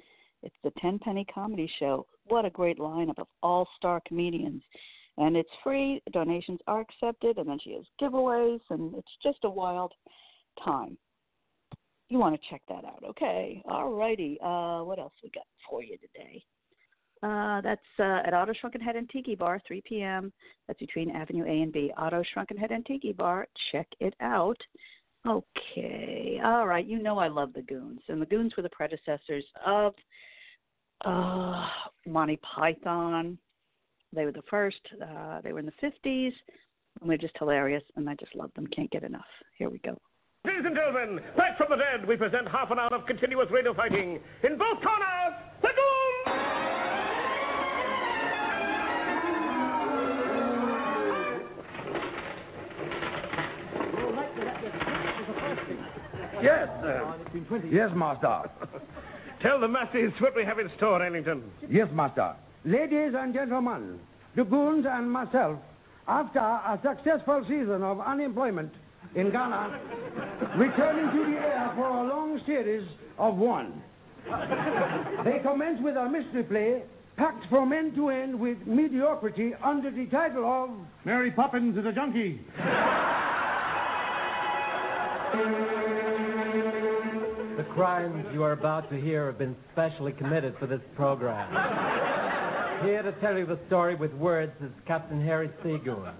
It's 0.42 0.54
the 0.64 0.72
Tenpenny 0.80 1.26
Comedy 1.26 1.70
Show. 1.78 2.06
What 2.26 2.44
a 2.44 2.50
great 2.50 2.78
lineup 2.78 3.18
of 3.18 3.26
all 3.42 3.68
star 3.76 4.00
comedians. 4.06 4.62
And 5.18 5.36
it's 5.36 5.50
free, 5.62 6.00
donations 6.12 6.60
are 6.66 6.80
accepted, 6.80 7.36
and 7.36 7.48
then 7.48 7.58
she 7.62 7.74
has 7.74 7.84
giveaways, 8.00 8.60
and 8.70 8.94
it's 8.94 9.12
just 9.22 9.38
a 9.44 9.50
wild 9.50 9.92
time. 10.64 10.96
You 12.10 12.18
want 12.18 12.34
to 12.34 12.48
check 12.50 12.60
that 12.68 12.84
out, 12.84 13.02
okay? 13.08 13.62
All 13.70 13.92
righty. 13.92 14.36
Uh, 14.42 14.82
what 14.82 14.98
else 14.98 15.12
we 15.22 15.30
got 15.30 15.46
for 15.68 15.82
you 15.82 15.96
today? 15.96 16.44
Uh, 17.22 17.60
that's 17.60 17.80
uh, 18.00 18.26
at 18.26 18.34
Otto's 18.34 18.56
Shrunken 18.60 18.80
Head 18.80 18.96
and 18.96 19.08
Tiki 19.10 19.36
Bar, 19.36 19.62
3 19.66 19.80
p.m. 19.86 20.32
That's 20.66 20.80
between 20.80 21.10
Avenue 21.10 21.44
A 21.44 21.62
and 21.62 21.72
B. 21.72 21.92
Otto's 21.96 22.26
Shrunken 22.32 22.56
Head 22.56 22.72
and 22.72 22.84
Tiki 22.84 23.12
Bar. 23.12 23.46
Check 23.70 23.86
it 24.00 24.14
out. 24.20 24.56
Okay. 25.24 26.40
All 26.42 26.66
right. 26.66 26.84
You 26.84 27.00
know 27.00 27.18
I 27.18 27.28
love 27.28 27.52
the 27.52 27.62
Goons, 27.62 28.00
and 28.08 28.20
the 28.20 28.26
Goons 28.26 28.54
were 28.56 28.64
the 28.64 28.70
predecessors 28.70 29.44
of 29.64 29.94
uh, 31.04 31.66
Monty 32.06 32.40
Python. 32.56 33.38
They 34.12 34.24
were 34.24 34.32
the 34.32 34.42
first. 34.50 34.80
Uh, 35.00 35.40
they 35.42 35.52
were 35.52 35.60
in 35.60 35.66
the 35.66 35.72
50s, 36.06 36.32
and 37.00 37.08
they're 37.08 37.18
just 37.18 37.38
hilarious, 37.38 37.84
and 37.94 38.10
I 38.10 38.14
just 38.14 38.34
love 38.34 38.50
them. 38.56 38.66
Can't 38.68 38.90
get 38.90 39.04
enough. 39.04 39.22
Here 39.58 39.70
we 39.70 39.78
go. 39.78 39.96
Ladies 40.46 40.64
and 40.64 40.74
gentlemen, 40.74 41.20
back 41.36 41.58
from 41.58 41.66
the 41.68 41.76
dead, 41.76 42.08
we 42.08 42.16
present 42.16 42.48
half 42.48 42.70
an 42.70 42.78
hour 42.78 42.94
of 42.94 43.04
continuous 43.04 43.48
radio 43.50 43.74
fighting. 43.74 44.18
In 44.42 44.56
both 44.56 44.80
corners, 44.80 45.34
the 45.60 45.68
Goons! 45.68 46.36
Yes, 56.42 56.68
sir. 56.80 57.14
Yes, 57.70 57.90
master. 57.94 58.50
Tell 59.42 59.60
the 59.60 59.68
masses 59.68 60.10
what 60.20 60.34
we 60.34 60.46
have 60.46 60.58
in 60.58 60.70
store, 60.78 61.04
Ellington. 61.04 61.42
Yes, 61.68 61.88
master. 61.92 62.34
Ladies 62.64 63.12
and 63.14 63.34
gentlemen, 63.34 63.98
the 64.36 64.44
goons 64.44 64.86
and 64.88 65.12
myself, 65.12 65.58
after 66.08 66.38
a 66.38 66.80
successful 66.82 67.44
season 67.46 67.82
of 67.82 68.00
unemployment 68.00 68.72
in 69.14 69.30
Ghana, 69.30 69.80
returning 70.56 71.10
to 71.10 71.30
the 71.32 71.38
air 71.38 71.72
for 71.74 71.86
a 71.86 72.08
long 72.08 72.40
series 72.46 72.86
of 73.18 73.36
one. 73.36 73.82
They 75.24 75.38
commence 75.42 75.80
with 75.82 75.96
a 75.96 76.08
mystery 76.08 76.44
play 76.44 76.82
packed 77.16 77.44
from 77.50 77.72
end 77.72 77.94
to 77.96 78.08
end 78.08 78.38
with 78.38 78.58
mediocrity 78.66 79.52
under 79.64 79.90
the 79.90 80.06
title 80.06 80.44
of 80.44 80.70
Mary 81.04 81.30
Poppins 81.30 81.76
is 81.76 81.84
a 81.84 81.92
junkie. 81.92 82.40
The 87.56 87.64
crimes 87.74 88.26
you 88.32 88.42
are 88.42 88.52
about 88.52 88.88
to 88.90 89.00
hear 89.00 89.26
have 89.26 89.38
been 89.38 89.56
specially 89.72 90.12
committed 90.12 90.54
for 90.58 90.66
this 90.66 90.80
program. 90.96 91.50
Here 92.84 93.02
to 93.02 93.12
tell 93.20 93.36
you 93.36 93.44
the 93.44 93.58
story 93.66 93.94
with 93.96 94.12
words 94.14 94.52
is 94.62 94.70
Captain 94.86 95.22
Harry 95.22 95.50
Seagoon. 95.62 96.12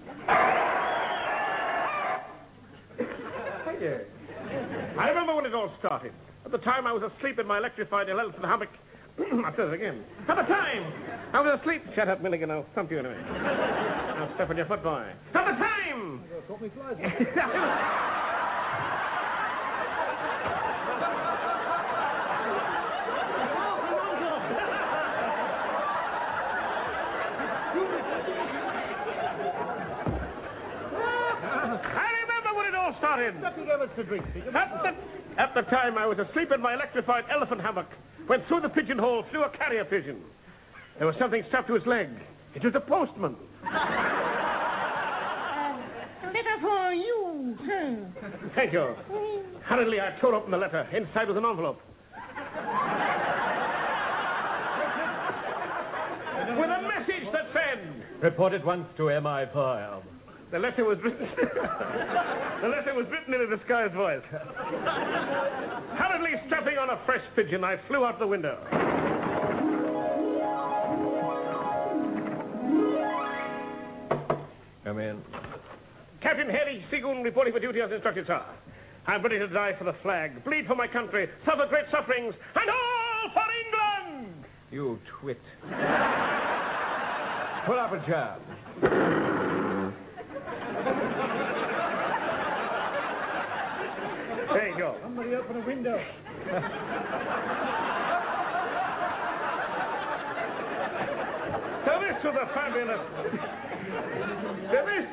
I 3.81 5.09
remember 5.09 5.35
when 5.35 5.45
it 5.45 5.55
all 5.55 5.71
started. 5.79 6.11
At 6.45 6.51
the 6.51 6.59
time, 6.59 6.85
I 6.85 6.93
was 6.93 7.03
asleep 7.17 7.39
in 7.39 7.47
my 7.47 7.57
electrified 7.57 8.09
elephant 8.09 8.45
hammock. 8.45 8.69
I'll 9.19 9.55
say 9.55 9.63
it 9.63 9.73
again. 9.73 10.03
At 10.29 10.35
the 10.35 10.43
time, 10.43 10.93
I 11.33 11.41
was 11.41 11.59
asleep. 11.59 11.83
Shut 11.95 12.07
up, 12.07 12.21
Milligan. 12.21 12.51
I'll 12.51 12.65
stump 12.73 12.91
you 12.91 12.99
in 12.99 13.05
a 13.05 13.09
minute. 13.09 13.25
I'll 13.25 14.33
step 14.35 14.49
on 14.49 14.57
your 14.57 14.67
foot, 14.67 14.83
boy. 14.83 15.05
At 15.33 15.45
the 15.45 15.57
time! 15.57 16.23
I 16.97 18.07
remember 33.01 33.01
when 33.01 33.01
it 33.01 33.01
all 33.01 33.01
started. 33.01 33.41
Nothing 33.41 33.67
ever 33.73 33.87
to 33.87 34.03
drink. 34.03 34.25
At 34.55 34.83
the, 34.83 35.41
at 35.41 35.53
the 35.55 35.61
time, 35.69 35.97
I 35.97 36.05
was 36.05 36.17
asleep 36.19 36.49
in 36.53 36.61
my 36.61 36.73
electrified 36.73 37.23
elephant 37.33 37.61
hammock 37.61 37.87
when 38.27 38.41
through 38.47 38.61
the 38.61 38.69
pigeonhole 38.69 39.23
flew 39.31 39.43
a 39.43 39.49
carrier 39.57 39.85
pigeon. 39.85 40.21
There 40.97 41.07
was 41.07 41.15
something 41.19 41.43
strapped 41.47 41.67
to 41.67 41.73
his 41.75 41.85
leg. 41.85 42.09
It 42.55 42.63
was 42.63 42.73
the 42.73 42.79
postman. 42.81 43.35
Letter 46.31 46.57
for 46.61 46.93
you, 46.93 47.57
sir. 47.65 48.07
Thank 48.55 48.71
you. 48.73 48.95
Hurriedly, 49.65 49.99
I 49.99 50.17
tore 50.21 50.35
open 50.35 50.51
the 50.51 50.57
letter. 50.57 50.87
Inside 50.95 51.27
was 51.27 51.37
an 51.37 51.45
envelope. 51.45 51.79
With 56.51 56.69
a 56.69 56.81
message 56.81 57.27
that 57.33 57.47
said, 57.53 57.79
Report 58.21 58.53
at 58.53 58.65
once 58.65 58.85
to 58.97 59.03
MI5. 59.03 60.01
The 60.51 60.59
letter 60.59 60.83
was 60.83 60.97
written. 61.03 61.27
the 62.61 62.67
letter 62.67 62.93
was 62.93 63.05
written 63.09 63.33
in 63.33 63.41
a 63.41 63.57
disguised 63.57 63.93
voice. 63.93 64.21
Hurriedly 65.95 66.39
stepping 66.47 66.77
on 66.77 66.89
a 66.89 66.99
fresh 67.05 67.23
pigeon, 67.35 67.63
I 67.63 67.77
flew 67.87 68.05
out 68.05 68.19
the 68.19 68.27
window. 68.27 68.57
Come 74.83 74.99
in. 74.99 75.21
Captain 76.21 76.49
Harry 76.49 76.83
Seagoon 76.91 77.23
reporting 77.23 77.53
for 77.53 77.59
duty 77.59 77.79
as 77.81 77.91
instructed, 77.91 78.27
sir. 78.27 78.41
I'm 79.07 79.23
ready 79.23 79.39
to 79.39 79.47
die 79.47 79.71
for 79.77 79.85
the 79.85 79.95
flag, 80.03 80.43
bleed 80.43 80.67
for 80.67 80.75
my 80.75 80.87
country, 80.87 81.29
suffer 81.45 81.65
great 81.69 81.85
sufferings, 81.91 82.35
and 82.55 82.69
all 82.69 83.31
for 83.33 83.43
England! 84.19 84.45
You 84.69 84.99
twit. 85.19 85.39
Pull 87.65 87.79
up 87.79 87.93
a 87.93 88.05
chair. 88.05 89.30
There 94.53 94.67
you 94.69 94.77
go. 94.77 94.97
Somebody 95.01 95.35
open 95.35 95.55
a 95.57 95.65
window. 95.65 95.97
So 101.85 101.91
this 101.97 102.17
was 102.23 102.35
a 102.37 102.47
fabulous. 102.53 103.01
So 104.69 104.77
this, 104.85 105.07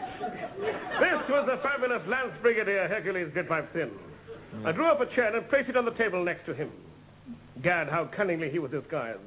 this 1.00 1.20
was 1.30 1.48
the 1.48 1.58
fabulous 1.62 2.02
Lance 2.06 2.32
Brigadier 2.42 2.88
Hercules 2.88 3.32
Grytpype-Thynne. 3.34 3.90
I 4.66 4.72
drew 4.72 4.86
up 4.86 5.00
a 5.00 5.06
chair 5.14 5.34
and 5.34 5.48
placed 5.48 5.68
it 5.70 5.76
on 5.76 5.84
the 5.84 5.92
table 5.92 6.22
next 6.24 6.44
to 6.46 6.54
him. 6.54 6.70
Gad, 7.62 7.88
how 7.88 8.10
cunningly 8.14 8.50
he 8.50 8.58
was 8.58 8.70
disguised. 8.70 9.18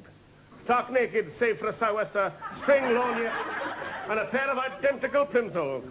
Stark 0.66 0.92
naked, 0.92 1.32
save 1.40 1.58
for 1.58 1.70
a 1.70 1.76
sou'wester, 1.80 2.32
string 2.64 2.84
lorgnette, 2.84 3.34
and 4.10 4.20
a 4.20 4.26
pair 4.30 4.50
of 4.52 4.58
identical 4.58 5.26
plimsolls. 5.26 5.84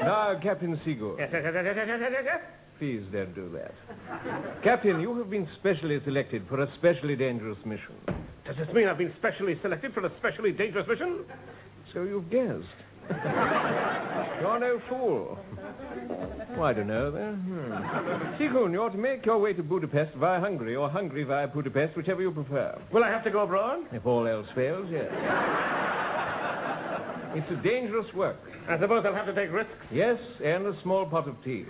Now, 0.00 0.38
Captain 0.42 0.78
Seagoon, 0.84 1.16
Yes, 1.18 1.30
yes, 1.32 1.42
yes, 1.44 1.54
yes, 1.54 1.74
yes, 1.76 1.86
yes, 1.88 2.10
yes, 2.12 2.22
yes. 2.24 2.40
Please 2.78 3.02
don't 3.12 3.34
do 3.34 3.50
that. 3.54 3.74
Captain, 4.64 5.00
you 5.00 5.16
have 5.18 5.30
been 5.30 5.48
specially 5.58 6.00
selected 6.04 6.46
for 6.48 6.62
a 6.62 6.68
specially 6.78 7.16
dangerous 7.16 7.58
mission. 7.64 7.94
Does 8.46 8.56
this 8.56 8.68
mean 8.74 8.88
I've 8.88 8.98
been 8.98 9.12
specially 9.18 9.58
selected 9.62 9.94
for 9.94 10.04
a 10.04 10.12
specially 10.18 10.52
dangerous 10.52 10.86
mission? 10.86 11.24
So 11.92 12.02
you've 12.02 12.30
guessed. 12.30 12.64
you're 14.40 14.58
no 14.60 14.80
fool. 14.88 15.38
Well, 16.50 16.64
I 16.64 16.72
don't 16.72 16.86
know, 16.86 17.10
then. 17.10 17.34
Hmm. 17.36 18.42
Seagoon, 18.42 18.72
you 18.72 18.82
ought 18.82 18.92
to 18.92 18.98
make 18.98 19.26
your 19.26 19.38
way 19.38 19.52
to 19.52 19.62
Budapest 19.62 20.14
via 20.16 20.40
Hungary, 20.40 20.74
or 20.76 20.88
Hungary 20.88 21.24
via 21.24 21.46
Budapest, 21.46 21.96
whichever 21.96 22.22
you 22.22 22.30
prefer. 22.30 22.80
Will 22.92 23.04
I 23.04 23.10
have 23.10 23.24
to 23.24 23.30
go 23.30 23.42
abroad? 23.42 23.84
If 23.92 24.06
all 24.06 24.26
else 24.26 24.46
fails, 24.54 24.88
yes. 24.90 25.10
It's 27.36 27.50
a 27.50 27.56
dangerous 27.64 28.06
work. 28.14 28.36
I 28.68 28.78
suppose 28.78 29.04
I'll 29.04 29.12
have 29.14 29.26
to 29.26 29.34
take 29.34 29.52
risks. 29.52 29.72
Yes, 29.92 30.16
and 30.44 30.66
a 30.66 30.72
small 30.84 31.04
pot 31.04 31.26
of 31.28 31.34
tea. 31.42 31.64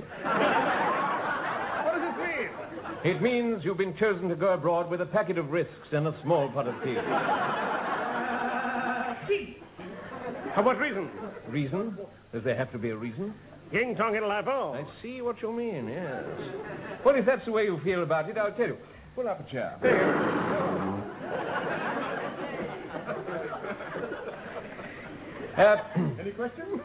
What 2.48 2.70
does 2.70 2.78
this 3.04 3.04
mean? 3.04 3.16
It 3.16 3.22
means 3.22 3.64
you've 3.64 3.78
been 3.78 3.96
chosen 3.96 4.28
to 4.28 4.36
go 4.36 4.52
abroad 4.54 4.90
with 4.90 5.00
a 5.00 5.06
packet 5.06 5.38
of 5.38 5.50
risks 5.50 5.88
and 5.92 6.06
a 6.06 6.14
small 6.22 6.48
pot 6.50 6.66
of 6.68 6.74
tea. 6.84 6.94
tea. 9.28 9.56
For 10.54 10.62
what 10.62 10.78
reason? 10.78 11.08
Reason? 11.48 11.96
Does 12.32 12.44
there 12.44 12.56
have 12.56 12.70
to 12.72 12.78
be 12.78 12.90
a 12.90 12.96
reason? 12.96 13.34
Ying 13.72 13.96
Tong 13.96 14.14
it'll 14.14 14.30
have 14.30 14.46
all. 14.48 14.74
I 14.74 14.84
see 15.02 15.20
what 15.20 15.40
you 15.42 15.52
mean, 15.52 15.88
yes. 15.88 16.24
Well, 17.04 17.16
if 17.16 17.26
that's 17.26 17.44
the 17.44 17.52
way 17.52 17.64
you 17.64 17.80
feel 17.82 18.02
about 18.02 18.28
it, 18.30 18.38
I'll 18.38 18.52
tell 18.52 18.68
you. 18.68 18.76
Pull 19.16 19.28
up 19.28 19.40
a 19.46 19.50
chair. 19.50 19.78
Uh, 25.56 25.76
Any 26.20 26.32
questions? 26.32 26.80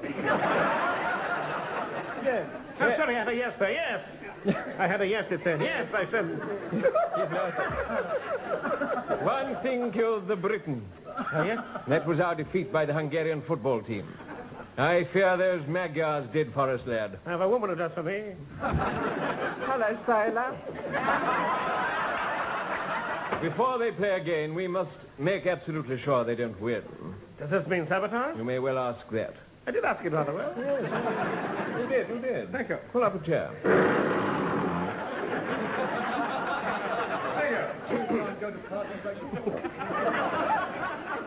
yes. 2.24 2.46
I'm 2.80 2.94
sorry, 2.98 3.16
I 3.16 3.20
had 3.20 3.28
a 3.28 3.34
yes 3.34 3.52
sir. 3.58 3.70
yes. 3.72 4.00
I 4.80 4.88
had 4.88 5.02
a 5.02 5.06
yes, 5.06 5.26
it 5.32 5.42
said. 5.44 5.60
Yes, 5.62 5.88
I 5.94 6.06
said. 6.12 6.26
One 9.24 9.62
thing 9.64 9.92
killed 9.92 10.28
the 10.28 10.36
Briton. 10.36 10.86
Oh, 11.34 11.44
yes? 11.44 11.58
That 11.88 12.06
was 12.08 12.20
our 12.20 12.36
defeat 12.36 12.72
by 12.72 12.86
the 12.86 12.94
Hungarian 12.94 13.42
football 13.48 13.82
team. 13.82 14.08
I 14.78 15.08
fear 15.12 15.36
those 15.36 15.68
Magyars 15.68 16.30
did 16.32 16.54
for 16.54 16.72
us, 16.74 16.80
lad. 16.86 17.20
I 17.26 17.32
have 17.32 17.42
a 17.42 17.50
woman 17.50 17.70
who 17.70 17.76
does 17.76 17.92
for 17.94 18.04
me. 18.04 18.34
Hello, 18.60 19.98
sailor. 20.08 20.56
Before 23.42 23.78
they 23.78 23.92
play 23.92 24.12
again, 24.12 24.54
we 24.56 24.68
must 24.68 24.92
make 25.18 25.46
absolutely 25.48 26.00
sure 26.04 26.24
they 26.24 26.36
don't 26.36 26.60
win. 26.62 26.84
Does 27.40 27.50
this 27.50 27.68
mean 27.68 27.88
sabotage? 27.90 28.38
You 28.38 28.44
may 28.44 28.60
well 28.60 28.78
ask 28.78 29.00
that. 29.12 29.34
I 29.68 29.72
did 29.72 29.86
ask 29.86 30.04
it 30.04 30.12
rather 30.12 30.34
well. 30.34 30.54
Yes. 30.58 30.84
You 31.80 31.88
did, 31.88 32.10
you 32.10 32.22
did. 32.22 32.52
Thank 32.52 32.70
you. 32.70 32.78
Pull 32.92 33.04
up 33.04 33.16
a 33.16 33.26
chair. 33.26 33.50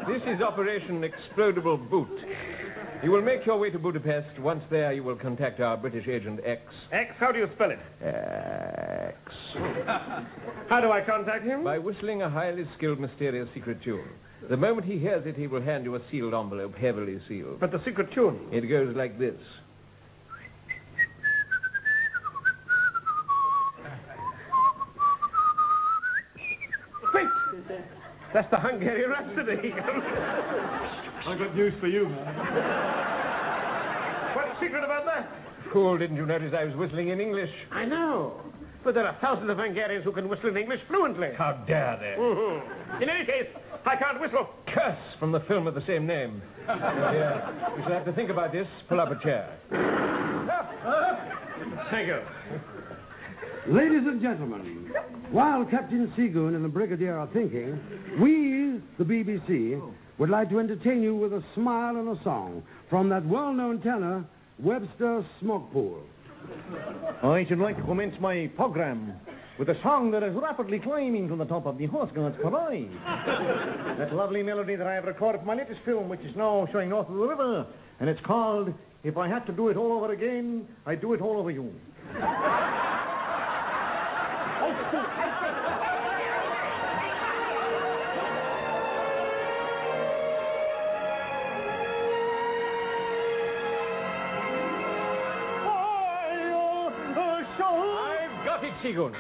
This 0.09 0.23
is 0.27 0.43
Operation 0.43 1.05
Explodable 1.05 1.89
Boot. 1.89 2.09
You 3.03 3.11
will 3.11 3.23
make 3.23 3.47
your 3.47 3.59
way 3.59 3.71
to 3.71 3.79
Budapest. 3.79 4.39
Once 4.41 4.62
there, 4.71 4.93
you 4.93 5.03
will 5.03 5.17
contact 5.17 5.61
our 5.61 5.77
British 5.77 6.07
agent 6.09 6.41
X. 6.45 6.62
X, 6.93 7.11
how 7.19 7.33
do 7.33 7.39
you 7.39 7.47
spell 7.55 7.71
it? 7.71 7.79
X. 8.05 9.19
How 10.69 10.81
do 10.81 10.91
I 10.91 11.03
contact 11.05 11.45
him? 11.45 11.65
By 11.65 11.79
whistling 11.79 12.23
a 12.23 12.31
highly 12.31 12.65
skilled, 12.77 12.99
mysterious 12.99 13.49
secret 13.55 13.83
tune. 13.83 14.09
The 14.51 14.57
moment 14.57 14.87
he 14.87 14.99
hears 14.99 15.25
it, 15.27 15.37
he 15.37 15.47
will 15.47 15.63
hand 15.63 15.85
you 15.85 15.95
a 15.95 16.01
sealed 16.11 16.35
envelope, 16.35 16.75
heavily 16.75 17.21
sealed. 17.29 17.61
But 17.61 17.71
the 17.71 17.81
secret 17.85 18.13
tune. 18.13 18.49
It 18.51 18.69
goes 18.69 18.95
like 18.97 19.19
this. 19.19 19.37
Wait! 27.15 27.29
That's 28.35 28.51
the 28.51 28.59
Hungarian 28.59 29.11
Rhapsody. 29.11 29.73
I've 31.27 31.39
got 31.39 31.55
news 31.55 31.73
for 31.81 31.87
you, 31.87 32.09
man. 32.09 32.35
What's 34.35 34.61
secret 34.61 34.83
about 34.83 35.05
that? 35.05 35.31
Fool, 35.73 35.99
didn't 35.99 36.17
you 36.17 36.27
notice 36.27 36.53
I 36.59 36.65
was 36.65 36.75
whistling 36.75 37.09
in 37.09 37.21
English? 37.21 37.51
I 37.71 37.85
know. 37.85 38.41
But 38.85 38.95
there 38.95 39.07
are 39.07 39.17
thousands 39.21 39.49
of 39.51 39.59
Hungarians 39.59 40.05
who 40.05 40.12
can 40.12 40.29
whistle 40.29 40.49
in 40.49 40.57
English 40.57 40.81
fluently. 40.89 41.29
How 41.39 41.53
dare 41.67 41.97
they? 42.01 42.17
Mhm. 42.21 43.03
In 43.03 43.09
any 43.09 43.25
case, 43.25 43.47
I 43.87 43.97
can't 43.97 44.21
whistle. 44.21 44.49
Curse 44.67 45.15
from 45.19 45.31
the 45.33 45.41
film 45.41 45.67
of 45.67 45.75
the 45.75 45.83
same 45.83 46.07
name. 46.07 46.43
Oh, 46.69 46.75
dear. 46.75 47.43
We 47.77 47.83
shall 47.83 47.93
have 47.93 48.05
to 48.07 48.12
think 48.12 48.31
about 48.31 48.53
this. 48.53 48.67
Pull 48.89 49.01
up 49.01 49.11
a 49.11 49.17
chair. 49.23 49.47
Thank 51.91 52.09
you. 52.09 52.19
Ladies 53.69 54.07
and 54.07 54.21
gentlemen, 54.21 54.93
while 55.31 55.65
Captain 55.65 56.12
Seagoon 56.17 56.57
and 56.57 56.65
the 56.65 56.69
Brigadier 56.69 57.17
are 57.17 57.29
thinking, 57.29 57.79
we, 58.19 58.81
the 58.99 59.05
BBC, 59.05 59.81
would 60.19 60.31
like 60.31 60.49
to 60.51 60.59
entertain 60.59 61.03
you 61.03 61.15
with 61.15 61.33
a 61.33 61.43
smile 61.55 61.97
and 61.97 62.09
a 62.09 62.23
song 62.25 62.62
from 62.91 63.09
that 63.11 63.25
well-known 63.27 63.81
tenor, 63.81 64.25
Webster 64.59 65.25
Smokepool. 65.41 66.01
I 67.23 67.45
should 67.49 67.59
like 67.59 67.77
to 67.77 67.83
commence 67.83 68.15
my 68.21 68.51
program 68.57 69.13
with 69.59 69.69
a 69.69 69.81
song 69.83 70.11
that 70.11 70.23
is 70.23 70.35
rapidly 70.35 70.81
climbing 70.81 71.29
to 71.29 71.37
the 71.37 71.45
top 71.45 71.67
of 71.67 71.79
the 71.79 71.87
Horse 71.87 72.11
Guards 72.15 72.37
Parade. 72.43 72.91
that 73.99 74.13
lovely 74.13 74.43
melody 74.43 74.77
that 74.77 74.87
I 74.87 74.95
have 74.95 75.05
recorded 75.05 75.41
for 75.41 75.47
my 75.47 75.55
latest 75.55 75.81
film, 75.85 76.09
which 76.09 76.21
is 76.21 76.35
now 76.37 76.67
showing 76.73 76.89
north 76.89 77.09
of 77.09 77.15
the 77.15 77.21
river, 77.21 77.67
and 78.01 78.09
it's 78.09 78.21
called 78.27 78.73
If 79.05 79.17
I 79.17 79.29
Had 79.29 79.47
to 79.47 79.53
Do 79.53 79.69
It 79.69 79.77
All 79.77 79.93
Over 79.93 80.13
Again, 80.13 80.67
I'd 80.87 81.01
Do 81.01 81.13
It 81.13 81.21
All 81.21 81.39
Over 81.39 81.51
You. 81.51 81.73
I've 98.85 98.97
got 98.97 99.15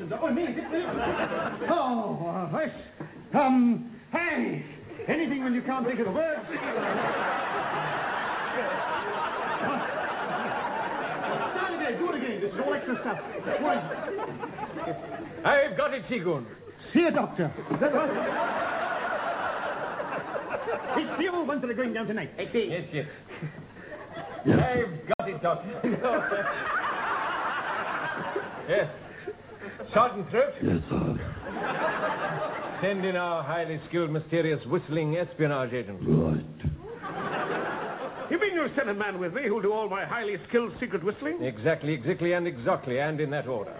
it, 0.00 0.12
Oh, 0.22 0.32
me, 0.32 0.44
is 0.44 0.56
it 0.56 0.70
me? 0.70 0.84
Oh, 1.68 2.24
uh, 2.26 2.58
yes. 2.58 2.70
Um, 3.34 3.90
hey, 4.12 4.64
anything 5.08 5.44
when 5.44 5.52
you 5.52 5.60
can't 5.62 5.86
think 5.86 5.98
of 6.00 6.06
the 6.06 6.12
words. 6.12 6.40
Start 11.52 11.74
again, 11.74 11.98
do 11.98 12.08
it 12.08 12.16
again. 12.16 12.40
This 12.40 12.52
is 12.52 12.60
all 12.64 12.74
extra 12.74 12.96
stuff. 13.02 13.18
Right. 13.60 13.84
I've 15.44 15.76
got 15.76 15.92
it, 15.92 16.04
Seagoon. 16.08 16.46
See 16.94 17.04
a 17.04 17.10
Doctor. 17.10 17.52
Is 17.74 17.80
that 17.80 17.92
right? 17.92 18.58
It's 20.96 21.20
the 21.20 21.28
old 21.28 21.48
ones 21.48 21.60
that 21.60 21.70
are 21.70 21.74
going 21.74 21.92
down 21.92 22.06
tonight. 22.06 22.30
Yes, 22.38 22.84
yes. 22.92 23.06
I've 24.44 25.08
got 25.18 25.28
it, 25.28 25.42
Doctor. 25.42 25.80
yes. 28.68 28.86
Sergeant 29.94 30.30
Throat? 30.30 30.52
Yes, 30.62 30.80
sir. 30.88 32.78
Send 32.82 33.04
in 33.04 33.14
our 33.14 33.44
highly 33.44 33.80
skilled, 33.88 34.10
mysterious, 34.10 34.58
whistling 34.66 35.16
espionage 35.16 35.72
agent. 35.72 36.00
Right. 36.02 36.44
You 38.30 38.40
mean 38.40 38.54
you'll 38.54 38.70
send 38.76 38.90
a 38.90 38.94
man 38.94 39.20
with 39.20 39.34
me 39.34 39.42
who'll 39.46 39.62
do 39.62 39.72
all 39.72 39.88
my 39.88 40.04
highly 40.04 40.36
skilled 40.48 40.72
secret 40.80 41.04
whistling? 41.04 41.42
Exactly, 41.42 41.92
exactly, 41.92 42.32
and 42.32 42.46
exactly, 42.46 42.98
and 42.98 43.20
in 43.20 43.30
that 43.30 43.46
order. 43.46 43.72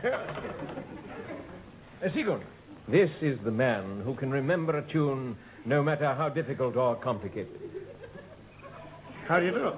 Uh, 2.04 2.08
Seagoon, 2.14 2.42
this 2.88 3.08
is 3.22 3.38
the 3.44 3.50
man 3.50 4.02
who 4.04 4.14
can 4.14 4.30
remember 4.30 4.78
a 4.78 4.92
tune 4.92 5.36
no 5.64 5.82
matter 5.82 6.14
how 6.14 6.28
difficult 6.28 6.76
or 6.76 6.96
complicated. 6.96 7.58
How 9.28 9.38
do 9.38 9.46
you 9.46 9.52
do? 9.52 9.70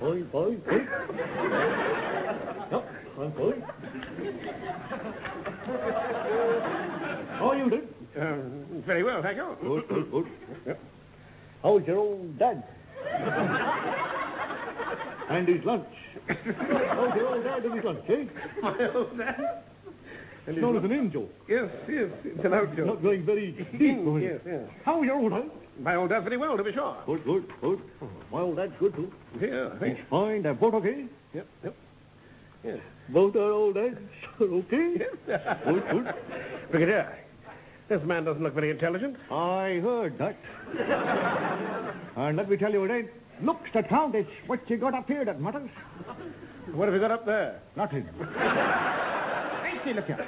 Boy, 0.00 0.22
boy, 0.24 0.56
boy. 0.56 0.78
No, 2.70 2.84
I'm 3.18 3.30
boy. 3.30 3.54
How 7.38 7.50
are 7.50 7.56
you, 7.56 7.70
Dick? 7.70 7.84
Uh, 8.16 8.36
very 8.86 9.02
well, 9.02 9.22
thank 9.22 9.36
you. 9.36 9.56
Good, 9.62 9.88
good, 9.88 10.10
good. 10.10 10.26
Yep. 10.66 10.80
How's 11.62 11.86
your 11.86 11.96
old 11.96 12.38
dad? 12.38 12.62
and 15.30 15.48
his 15.48 15.64
lunch. 15.64 15.88
How's 16.28 17.16
your 17.16 17.28
old 17.28 17.44
dad 17.44 17.64
and 17.64 17.74
his 17.74 17.84
lunch, 17.84 18.04
eh? 18.08 18.24
My 18.60 18.76
old 18.94 19.16
dad? 19.18 19.62
It's 20.46 20.58
known 20.58 20.76
as 20.76 20.84
an 20.84 21.10
joke. 21.10 21.30
Yes, 21.48 21.70
yes, 21.88 22.10
it's 22.22 22.44
an 22.44 22.50
joke. 22.76 22.86
Not 22.86 23.02
going 23.02 23.24
very 23.24 23.52
deep. 23.52 23.68
yes, 24.22 24.40
yes. 24.44 24.68
How's 24.84 25.04
your 25.04 25.16
old 25.16 25.32
dad? 25.32 25.50
My 25.80 25.96
old 25.96 26.10
dad 26.10 26.20
very 26.20 26.36
well, 26.36 26.56
to 26.56 26.62
be 26.62 26.72
sure. 26.72 26.96
Good, 27.06 27.24
good, 27.24 27.44
good. 27.62 27.80
My 28.30 28.40
old 28.40 28.56
dad's 28.56 28.72
good, 28.78 28.94
too. 28.94 29.10
Yeah, 29.40 29.70
thanks. 29.80 30.00
fine. 30.10 30.42
They're 30.42 30.54
both 30.54 30.74
okay. 30.74 31.06
Yep, 31.32 31.46
yep. 31.64 31.76
Yes. 32.62 32.78
Both 33.08 33.36
our 33.36 33.50
old 33.50 33.74
dads 33.74 33.96
okay. 34.40 34.94
good, 35.64 35.82
good. 35.90 36.14
Brigadier, 36.70 37.18
this 37.88 38.00
man 38.04 38.24
doesn't 38.24 38.42
look 38.42 38.54
very 38.54 38.70
intelligent. 38.70 39.16
I 39.30 39.80
heard 39.82 40.18
that. 40.18 40.36
and 42.16 42.36
let 42.36 42.50
me 42.50 42.56
tell 42.58 42.72
you, 42.72 42.84
it 42.84 42.90
ain't 42.90 43.10
looks 43.42 43.68
that 43.72 43.88
count. 43.88 44.14
It's 44.14 44.28
what 44.46 44.60
you 44.68 44.76
got 44.76 44.94
up 44.94 45.08
here 45.08 45.24
that 45.24 45.40
matters. 45.40 45.70
What 46.72 46.86
have 46.88 46.94
you 46.94 47.00
got 47.00 47.10
up 47.10 47.26
there? 47.26 47.60
Nothing. 47.76 48.08
hey, 49.84 49.90
see, 49.90 49.94
look 49.96 50.06
here. 50.06 50.26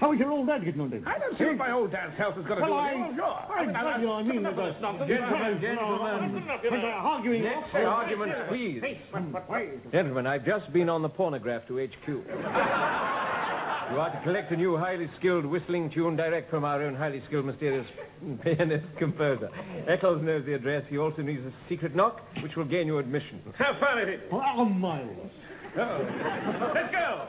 How's 0.00 0.18
your 0.18 0.30
old 0.30 0.46
dad 0.48 0.64
getting 0.64 0.80
on 0.80 0.88
then? 0.88 1.04
I 1.06 1.18
don't 1.18 1.36
see 1.36 1.44
what 1.44 1.58
my 1.58 1.72
old 1.72 1.92
dad's 1.92 2.16
health 2.16 2.32
is 2.40 2.46
going 2.46 2.56
to 2.56 2.64
Well, 2.64 2.72
do 2.72 2.78
I, 2.80 3.06
with 3.08 3.16
you. 3.16 3.22
Oh, 3.22 3.36
sure. 3.52 3.76
I, 3.76 3.96
I, 3.96 4.00
you 4.00 4.06
know, 4.06 4.12
I 4.14 4.22
mean, 4.22 4.38
enough 4.38 4.52
of 4.52 4.56
the 4.56 4.72
this 4.72 4.80
nonsense. 4.80 5.08
gentlemen, 5.12 5.60
Gentlemen. 5.60 6.32
when 6.72 6.80
they're 6.80 7.04
arguing. 7.04 7.42
Next 7.44 7.74
argument, 7.76 8.32
please. 8.48 8.80
Hey, 8.80 9.00
but, 9.12 9.30
but 9.32 9.50
wait. 9.50 9.92
Gentlemen, 9.92 10.26
I've 10.26 10.46
just 10.46 10.72
been 10.72 10.88
on 10.88 11.02
the 11.02 11.10
pornograph 11.10 11.66
to 11.68 11.76
HQ. 11.84 12.08
You 12.08 13.98
are 13.98 14.10
to 14.14 14.20
collect 14.24 14.52
a 14.52 14.56
new 14.56 14.76
highly 14.78 15.10
skilled 15.18 15.44
whistling 15.44 15.90
tune 15.92 16.16
direct 16.16 16.48
from 16.48 16.64
our 16.64 16.82
own 16.82 16.94
highly 16.94 17.22
skilled, 17.26 17.44
mysterious 17.44 17.86
pianist 18.42 18.86
composer. 18.98 19.50
Eccles 19.86 20.22
knows 20.22 20.46
the 20.46 20.54
address. 20.54 20.84
He 20.88 20.96
also 20.96 21.20
needs 21.22 21.42
a 21.44 21.52
secret 21.68 21.94
knock, 21.94 22.20
which 22.42 22.52
will 22.56 22.64
gain 22.64 22.86
you 22.86 22.98
admission. 22.98 23.42
How 23.58 23.76
far 23.80 24.00
is 24.00 24.08
it? 24.20 24.28
Oh, 24.32 24.40
oh 24.58 24.64
miles. 24.64 25.30
Oh. 25.76 26.70
Let's 26.74 26.90
go. 26.92 27.26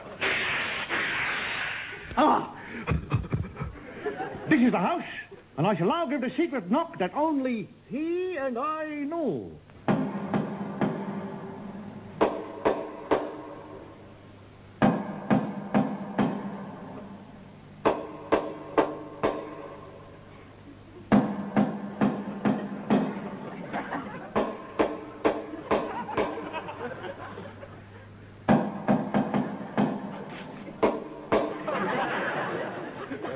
Ah! 2.18 2.56
this 4.50 4.60
is 4.60 4.72
the 4.72 4.78
house, 4.78 5.04
and 5.58 5.66
I 5.66 5.76
shall 5.78 5.88
now 5.88 6.08
give 6.08 6.22
the 6.22 6.32
secret 6.38 6.70
knock 6.70 7.00
that 7.00 7.12
only 7.16 7.70
he 7.90 8.38
and 8.40 8.58
I 8.58 8.86
know. 9.08 9.52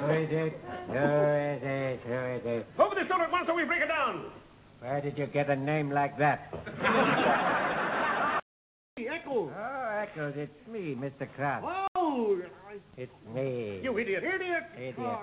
Who 0.06 0.12
is 0.12 0.30
it? 0.30 0.54
Who 0.88 0.94
is 0.94 1.62
it? 1.64 2.00
Who 2.06 2.14
is 2.14 2.42
it? 2.46 2.66
Open 2.78 2.98
this 3.00 3.08
door 3.08 3.24
at 3.24 3.32
once 3.32 3.46
or 3.50 3.56
we 3.56 3.64
break 3.64 3.82
it 3.82 3.88
down. 3.88 4.26
Where 4.80 5.02
did 5.02 5.18
you 5.18 5.26
get 5.26 5.50
a 5.50 5.56
name 5.56 5.90
like 5.90 6.18
that? 6.20 6.54
Echoes. 8.98 9.52
Oh, 9.58 10.00
Eccles, 10.02 10.34
it's 10.38 10.68
me, 10.72 10.96
Mr. 10.96 11.28
Krantz. 11.36 11.68
Oh, 11.96 12.38
It's 12.98 13.12
me. 13.34 13.80
you 13.84 13.98
idiot. 13.98 14.24
Idiot! 14.24 14.64
Idiot. 14.78 15.20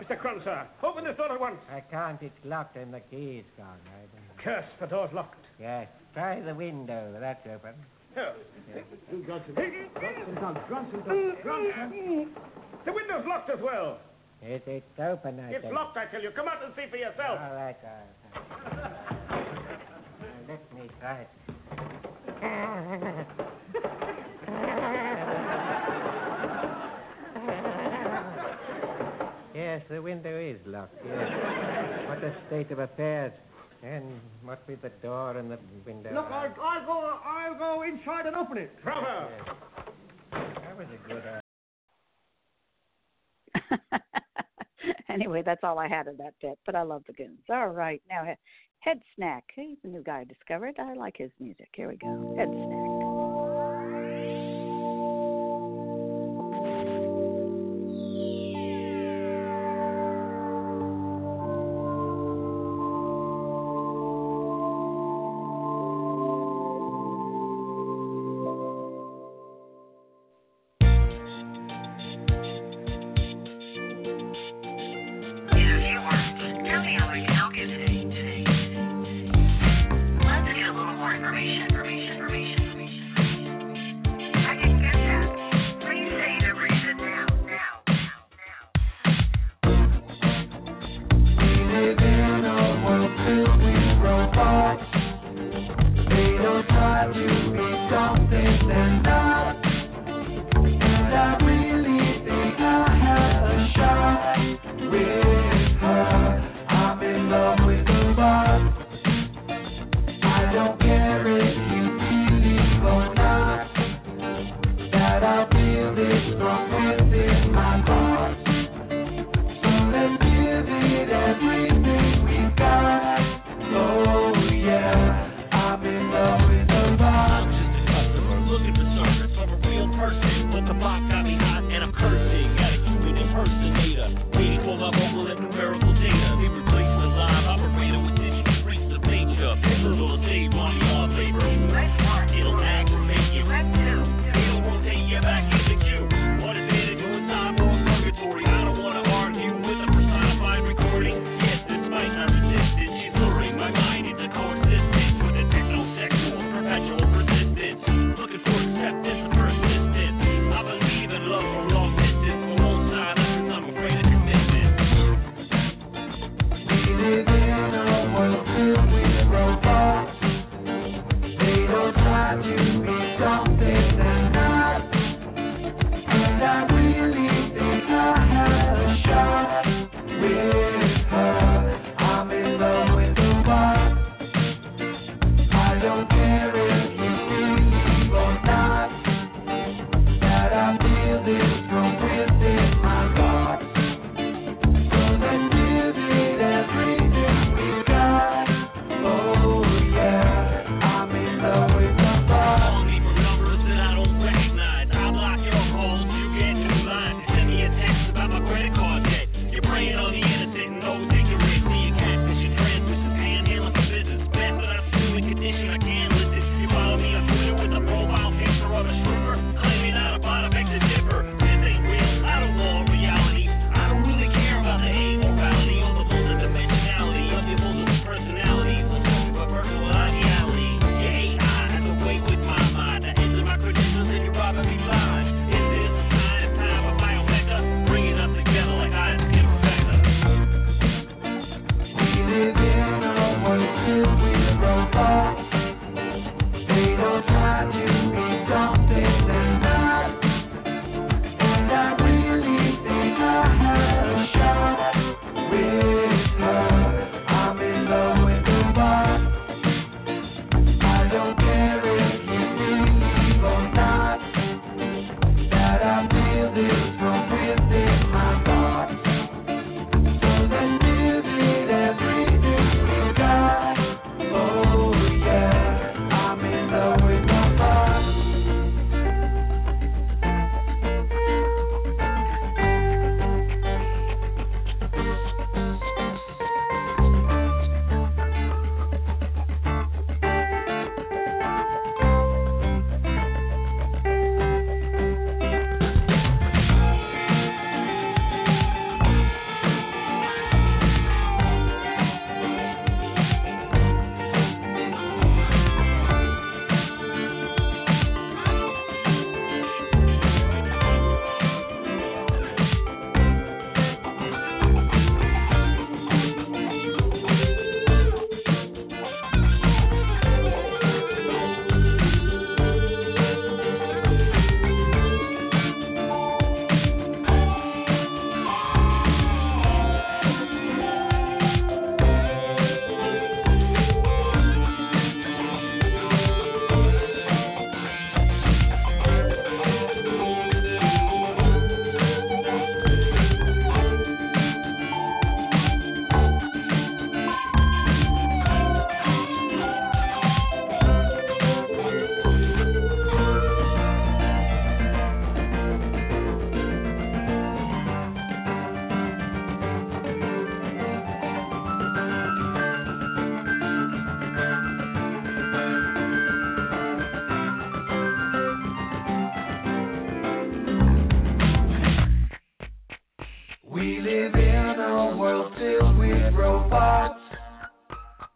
Mr. 0.00 0.18
Crunch, 0.18 0.42
sir, 0.44 0.66
open 0.82 1.04
this 1.04 1.16
door 1.16 1.30
at 1.32 1.38
once. 1.40 1.58
I 1.70 1.80
can't. 1.80 2.20
It's 2.22 2.34
locked 2.44 2.76
and 2.76 2.92
the 2.92 3.00
key's 3.10 3.44
gone. 3.56 3.78
I 3.86 4.00
don't... 4.16 4.38
Curse, 4.42 4.64
the 4.80 4.86
door's 4.86 5.12
locked. 5.12 5.44
Yes. 5.60 5.88
Try 6.14 6.40
the 6.40 6.54
window. 6.54 7.14
That's 7.20 7.46
open. 7.46 7.74
Here. 8.14 8.34
Grunson, 9.26 9.54
The 12.84 12.92
window's 12.92 13.26
locked 13.26 13.50
as 13.50 13.60
well. 13.62 13.98
It, 14.42 14.62
it's 14.66 14.98
open, 14.98 15.38
I 15.40 15.50
It's 15.52 15.62
think. 15.62 15.72
locked, 15.74 15.96
I 15.96 16.06
tell 16.06 16.20
you. 16.20 16.30
Come 16.34 16.48
out 16.48 16.64
and 16.64 16.74
see 16.74 16.86
for 16.90 16.96
yourself. 16.96 17.38
All 17.40 17.54
right, 17.54 17.76
all 17.84 17.94
right. 17.94 18.74
Now, 18.74 18.90
Let 20.48 20.74
me 20.74 20.90
try 21.00 21.20
it. 21.20 21.28
Yes, 29.54 29.82
the 29.90 30.00
window 30.00 30.34
is 30.38 30.56
locked, 30.66 30.96
yes. 31.04 31.30
What 32.08 32.24
a 32.24 32.34
state 32.46 32.70
of 32.70 32.78
affairs. 32.78 33.32
And 33.82 34.04
what 34.44 34.62
with 34.68 34.80
the 34.80 34.88
door 35.02 35.36
and 35.36 35.50
the 35.50 35.58
window. 35.84 36.14
Look, 36.14 36.26
I'll, 36.30 36.54
I'll 36.62 36.86
go. 36.86 37.18
I'll 37.24 37.58
go 37.58 37.82
inside 37.82 38.26
and 38.26 38.36
open 38.36 38.58
it. 38.58 38.70
Bravo. 38.84 39.28
That 40.30 40.78
was 40.78 40.86
a 40.86 40.96
good 41.08 41.22
uh, 41.26 41.40
anyway, 45.12 45.42
that's 45.44 45.62
all 45.62 45.78
I 45.78 45.88
had 45.88 46.08
of 46.08 46.18
that 46.18 46.34
bit, 46.40 46.58
but 46.66 46.74
I 46.74 46.82
love 46.82 47.02
the 47.06 47.12
goons. 47.12 47.40
All 47.50 47.68
right, 47.68 48.02
now 48.08 48.24
Head 48.80 49.00
Snack. 49.14 49.44
He's 49.54 49.78
a 49.84 49.88
new 49.88 50.02
guy 50.02 50.20
I 50.20 50.24
discovered. 50.24 50.74
I 50.78 50.94
like 50.94 51.16
his 51.16 51.30
music. 51.38 51.68
Here 51.74 51.88
we 51.88 51.96
go. 51.96 52.34
Head 52.36 52.48
Snack. 52.48 53.01
Looking 98.72 99.11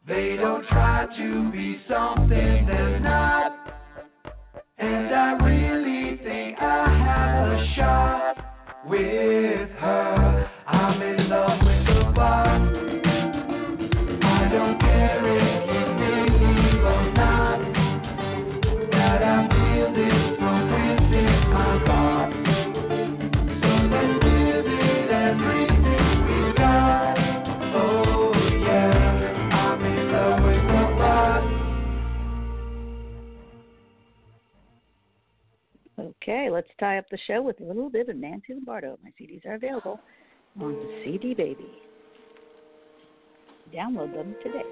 They 0.06 0.36
don't 0.36 0.64
try 0.68 1.04
to 1.16 1.50
be 1.50 1.80
something 1.88 2.28
they're 2.28 3.00
not. 3.00 3.52
And 4.78 5.12
I 5.12 5.32
really 5.44 6.16
think 6.18 6.58
I 6.60 6.86
have 7.06 7.48
a 7.58 7.74
shot 7.74 8.86
with. 8.86 9.65
Let's 36.56 36.68
tie 36.80 36.96
up 36.96 37.04
the 37.10 37.18
show 37.26 37.42
with 37.42 37.60
a 37.60 37.64
little 37.64 37.90
bit 37.90 38.08
of 38.08 38.16
Nancy 38.16 38.54
Lombardo. 38.54 38.98
My 39.04 39.10
CDs 39.20 39.44
are 39.44 39.56
available 39.56 40.00
on 40.58 40.74
CD 41.04 41.34
Baby. 41.34 41.68
Download 43.74 44.10
them 44.14 44.34
today. 44.42 44.64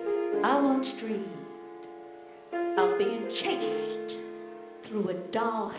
I 0.42 0.58
once 0.62 0.86
dreamed 0.98 1.28
of 2.78 2.96
being 2.96 3.28
chased 3.44 4.88
through 4.88 5.10
a 5.10 5.14
dollhouse 5.36 5.78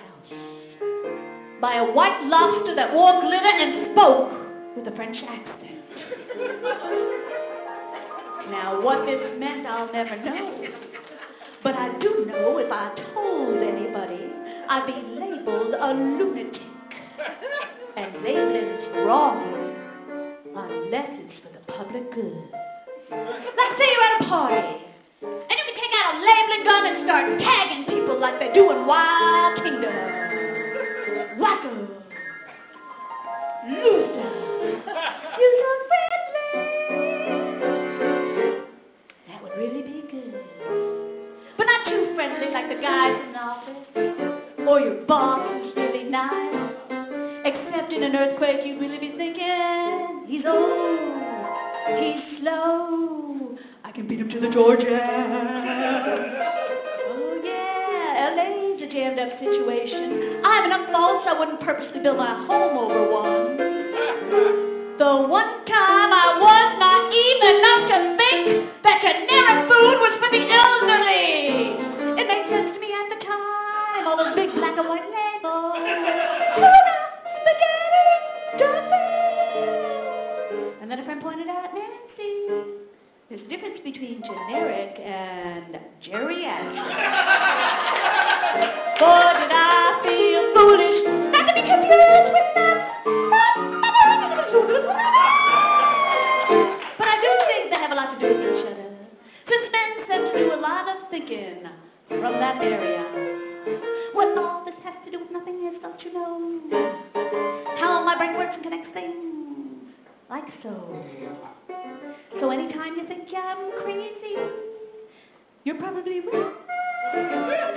by 1.60 1.78
a 1.78 1.92
white 1.92 2.22
lobster 2.26 2.76
that 2.76 2.94
wore 2.94 3.22
glitter 3.22 3.56
and 3.58 3.92
spoke 3.94 4.30
with 4.78 4.94
a 4.94 4.96
French 4.96 5.18
accent. 5.28 5.82
Now, 8.46 8.80
what 8.80 9.08
this 9.08 9.18
meant, 9.40 9.66
I'll 9.66 9.92
never 9.92 10.16
know. 10.24 10.68
But 11.64 11.74
I 11.74 11.98
do 11.98 12.28
know 12.28 12.60
if 12.60 12.72
I 12.72 12.94
told 13.16 13.58
anybody, 13.58 14.22
I'd 14.70 14.86
be 14.86 15.16
labeled 15.46 15.74
a 15.74 15.94
lunatic. 15.94 16.62
And 17.98 18.14
labeling's 18.24 18.88
wrong 19.06 19.38
unless 20.56 21.10
it's 21.12 21.34
for 21.44 21.50
the 21.54 21.60
public 21.72 22.14
good. 22.14 22.34
Let's 23.12 23.78
say 23.78 23.86
you're 23.92 24.04
at 24.04 24.22
a 24.22 24.28
party, 24.28 24.56
and 25.22 25.56
you 25.56 25.66
can 25.66 25.76
take 25.78 25.94
out 26.02 26.16
a 26.16 26.18
labeling 26.20 26.64
gun 26.66 26.86
and 26.88 27.06
start 27.06 27.26
tagging 27.40 27.86
people 27.86 28.20
like 28.20 28.40
they 28.40 28.52
do 28.54 28.72
in 28.72 28.86
Wild 28.88 29.64
Kingdom. 29.64 29.94
Wacko. 31.40 31.72
Loser. 33.70 34.32
You're 35.40 35.56
so 35.62 35.70
friendly. 35.88 36.50
That 39.28 39.38
would 39.44 39.56
really 39.58 39.84
be 39.84 40.04
good. 40.12 40.34
But 41.58 41.66
not 41.66 41.86
too 41.88 42.14
friendly 42.16 42.52
like 42.52 42.68
the 42.70 42.82
guys 42.82 43.22
in 43.24 43.32
the 43.32 43.40
office. 43.40 44.35
Or 44.68 44.80
your 44.80 45.06
boss 45.06 45.46
who's 45.62 45.76
really 45.76 46.10
nice. 46.10 46.74
Except 47.46 47.94
in 47.94 48.02
an 48.02 48.16
earthquake, 48.16 48.66
you'd 48.66 48.80
really 48.80 48.98
be 48.98 49.14
thinking, 49.16 50.26
he's 50.26 50.44
old. 50.44 51.22
He's 52.02 52.42
slow. 52.42 53.56
I 53.84 53.92
can 53.94 54.08
beat 54.08 54.20
him 54.20 54.30
to 54.30 54.40
the 54.40 54.50
Georgia. 54.50 54.98
Oh, 57.14 57.38
yeah. 57.46 58.34
LA's 58.34 58.82
a 58.82 58.88
jammed 58.92 59.20
up 59.20 59.38
situation. 59.38 60.42
I 60.44 60.56
have 60.58 60.66
enough 60.66 60.90
faults 60.92 61.28
I 61.30 61.38
wouldn't 61.38 61.62
purposely 61.62 62.02
build 62.02 62.18
my 62.18 62.34
home 62.48 62.78
over 62.78 63.05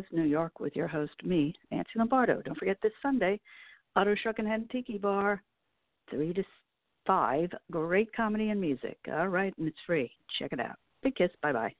Buzz 0.00 0.08
New 0.12 0.24
York 0.24 0.60
with 0.60 0.74
your 0.76 0.88
host, 0.88 1.12
me, 1.24 1.54
Nancy 1.70 1.90
Lombardo. 1.96 2.40
Don't 2.42 2.56
forget 2.56 2.78
this 2.82 2.92
Sunday, 3.02 3.40
Otto's 3.96 4.18
Shrunken 4.20 4.68
Tiki 4.70 4.98
Bar, 4.98 5.42
3 6.10 6.32
to 6.34 6.42
5. 7.06 7.50
Great 7.70 8.12
comedy 8.14 8.50
and 8.50 8.60
music. 8.60 8.98
All 9.12 9.28
right. 9.28 9.56
And 9.58 9.68
it's 9.68 9.76
free. 9.86 10.10
Check 10.38 10.52
it 10.52 10.60
out. 10.60 10.76
Big 11.02 11.16
kiss. 11.16 11.30
Bye 11.42 11.52
bye. 11.52 11.74